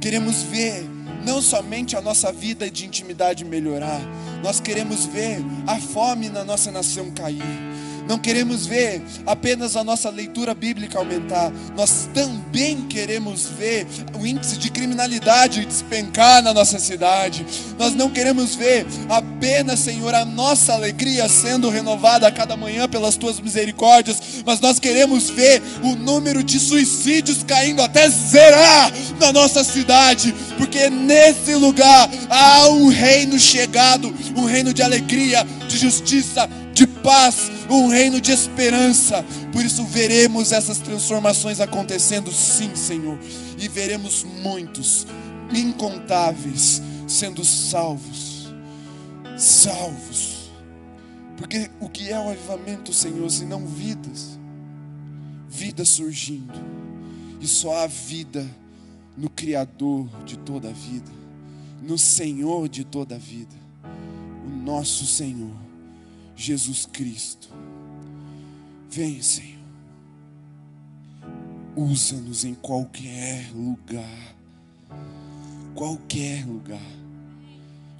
[0.00, 0.86] Queremos ver
[1.24, 4.00] não somente a nossa vida de intimidade melhorar,
[4.42, 7.69] nós queremos ver a fome na nossa nação cair.
[8.10, 13.86] Não queremos ver apenas a nossa leitura bíblica aumentar, nós também queremos ver
[14.18, 17.46] o índice de criminalidade despencar na nossa cidade.
[17.78, 23.16] Nós não queremos ver apenas, Senhor, a nossa alegria sendo renovada a cada manhã pelas
[23.16, 29.62] tuas misericórdias, mas nós queremos ver o número de suicídios caindo até zerar na nossa
[29.62, 36.86] cidade, porque nesse lugar há um reino chegado, um reino de alegria, de justiça, de
[36.86, 39.24] paz, um reino de esperança.
[39.52, 43.18] Por isso veremos essas transformações acontecendo, sim, Senhor,
[43.58, 45.06] e veremos muitos,
[45.52, 48.52] incontáveis, sendo salvos.
[49.36, 50.50] Salvos.
[51.36, 54.38] Porque o que é o avivamento, Senhor, se não vidas?
[55.48, 56.60] Vida surgindo.
[57.40, 58.46] E só há vida
[59.16, 61.10] no Criador de toda a vida.
[61.82, 63.54] no Senhor de toda a vida,
[64.46, 65.56] o nosso Senhor,
[66.40, 67.48] Jesus Cristo.
[68.90, 69.60] Vem, Senhor.
[71.76, 74.34] Usa-nos em qualquer lugar,
[75.74, 76.80] qualquer lugar,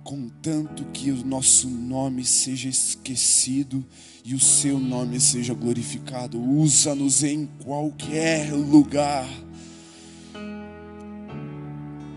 [0.02, 3.84] contanto que o nosso nome seja esquecido
[4.24, 6.40] e o seu nome seja glorificado.
[6.40, 9.28] Usa-nos em qualquer lugar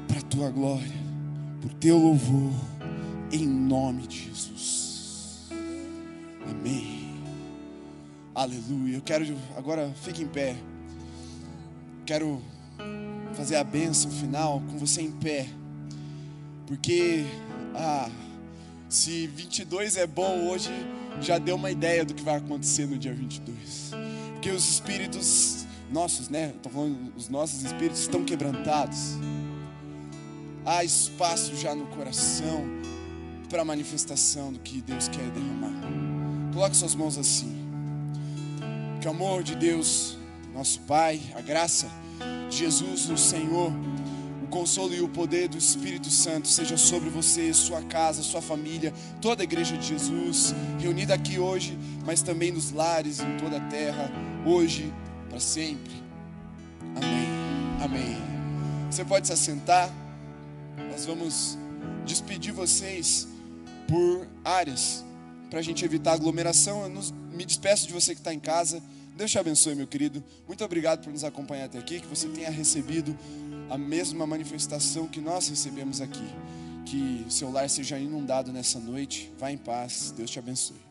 [0.08, 1.04] para a tua glória,
[1.62, 2.54] por teu louvor,
[3.32, 4.83] em nome de Jesus.
[6.60, 7.04] Amém.
[8.36, 8.98] Aleluia.
[8.98, 9.26] Eu quero
[9.58, 10.56] agora fique em pé.
[12.06, 12.42] Quero
[13.34, 15.48] fazer a bênção final com você em pé.
[16.68, 17.26] Porque
[17.76, 18.10] ah,
[18.88, 20.70] se 22 é bom hoje,
[21.20, 23.92] já deu uma ideia do que vai acontecer no dia 22.
[24.34, 26.54] Porque os espíritos nossos, né?
[26.70, 29.18] Falando, os nossos espíritos estão quebrantados.
[30.66, 32.66] Há espaço já no coração
[33.50, 36.03] para a manifestação do que Deus quer derramar.
[36.54, 37.52] Coloque suas mãos assim.
[39.02, 40.18] Que o amor de Deus,
[40.54, 41.90] nosso Pai, a graça
[42.48, 43.74] de Jesus, o Senhor,
[44.44, 48.94] o consolo e o poder do Espírito Santo seja sobre você, sua casa, sua família,
[49.20, 51.76] toda a igreja de Jesus, reunida aqui hoje,
[52.06, 54.12] mas também nos lares em toda a terra,
[54.46, 54.94] hoje,
[55.30, 55.94] para sempre.
[56.96, 57.84] Amém.
[57.84, 58.18] Amém.
[58.92, 59.92] Você pode se assentar.
[60.92, 61.58] Nós vamos
[62.06, 63.28] despedir vocês
[63.88, 65.04] por áreas
[65.54, 66.84] para a gente evitar aglomeração.
[66.84, 66.90] Eu
[67.32, 68.82] me despeço de você que está em casa.
[69.16, 70.24] Deus te abençoe, meu querido.
[70.48, 72.00] Muito obrigado por nos acompanhar até aqui.
[72.00, 73.16] Que você tenha recebido
[73.70, 76.28] a mesma manifestação que nós recebemos aqui.
[76.88, 79.32] Que seu lar seja inundado nessa noite.
[79.38, 80.12] Vá em paz.
[80.18, 80.83] Deus te abençoe.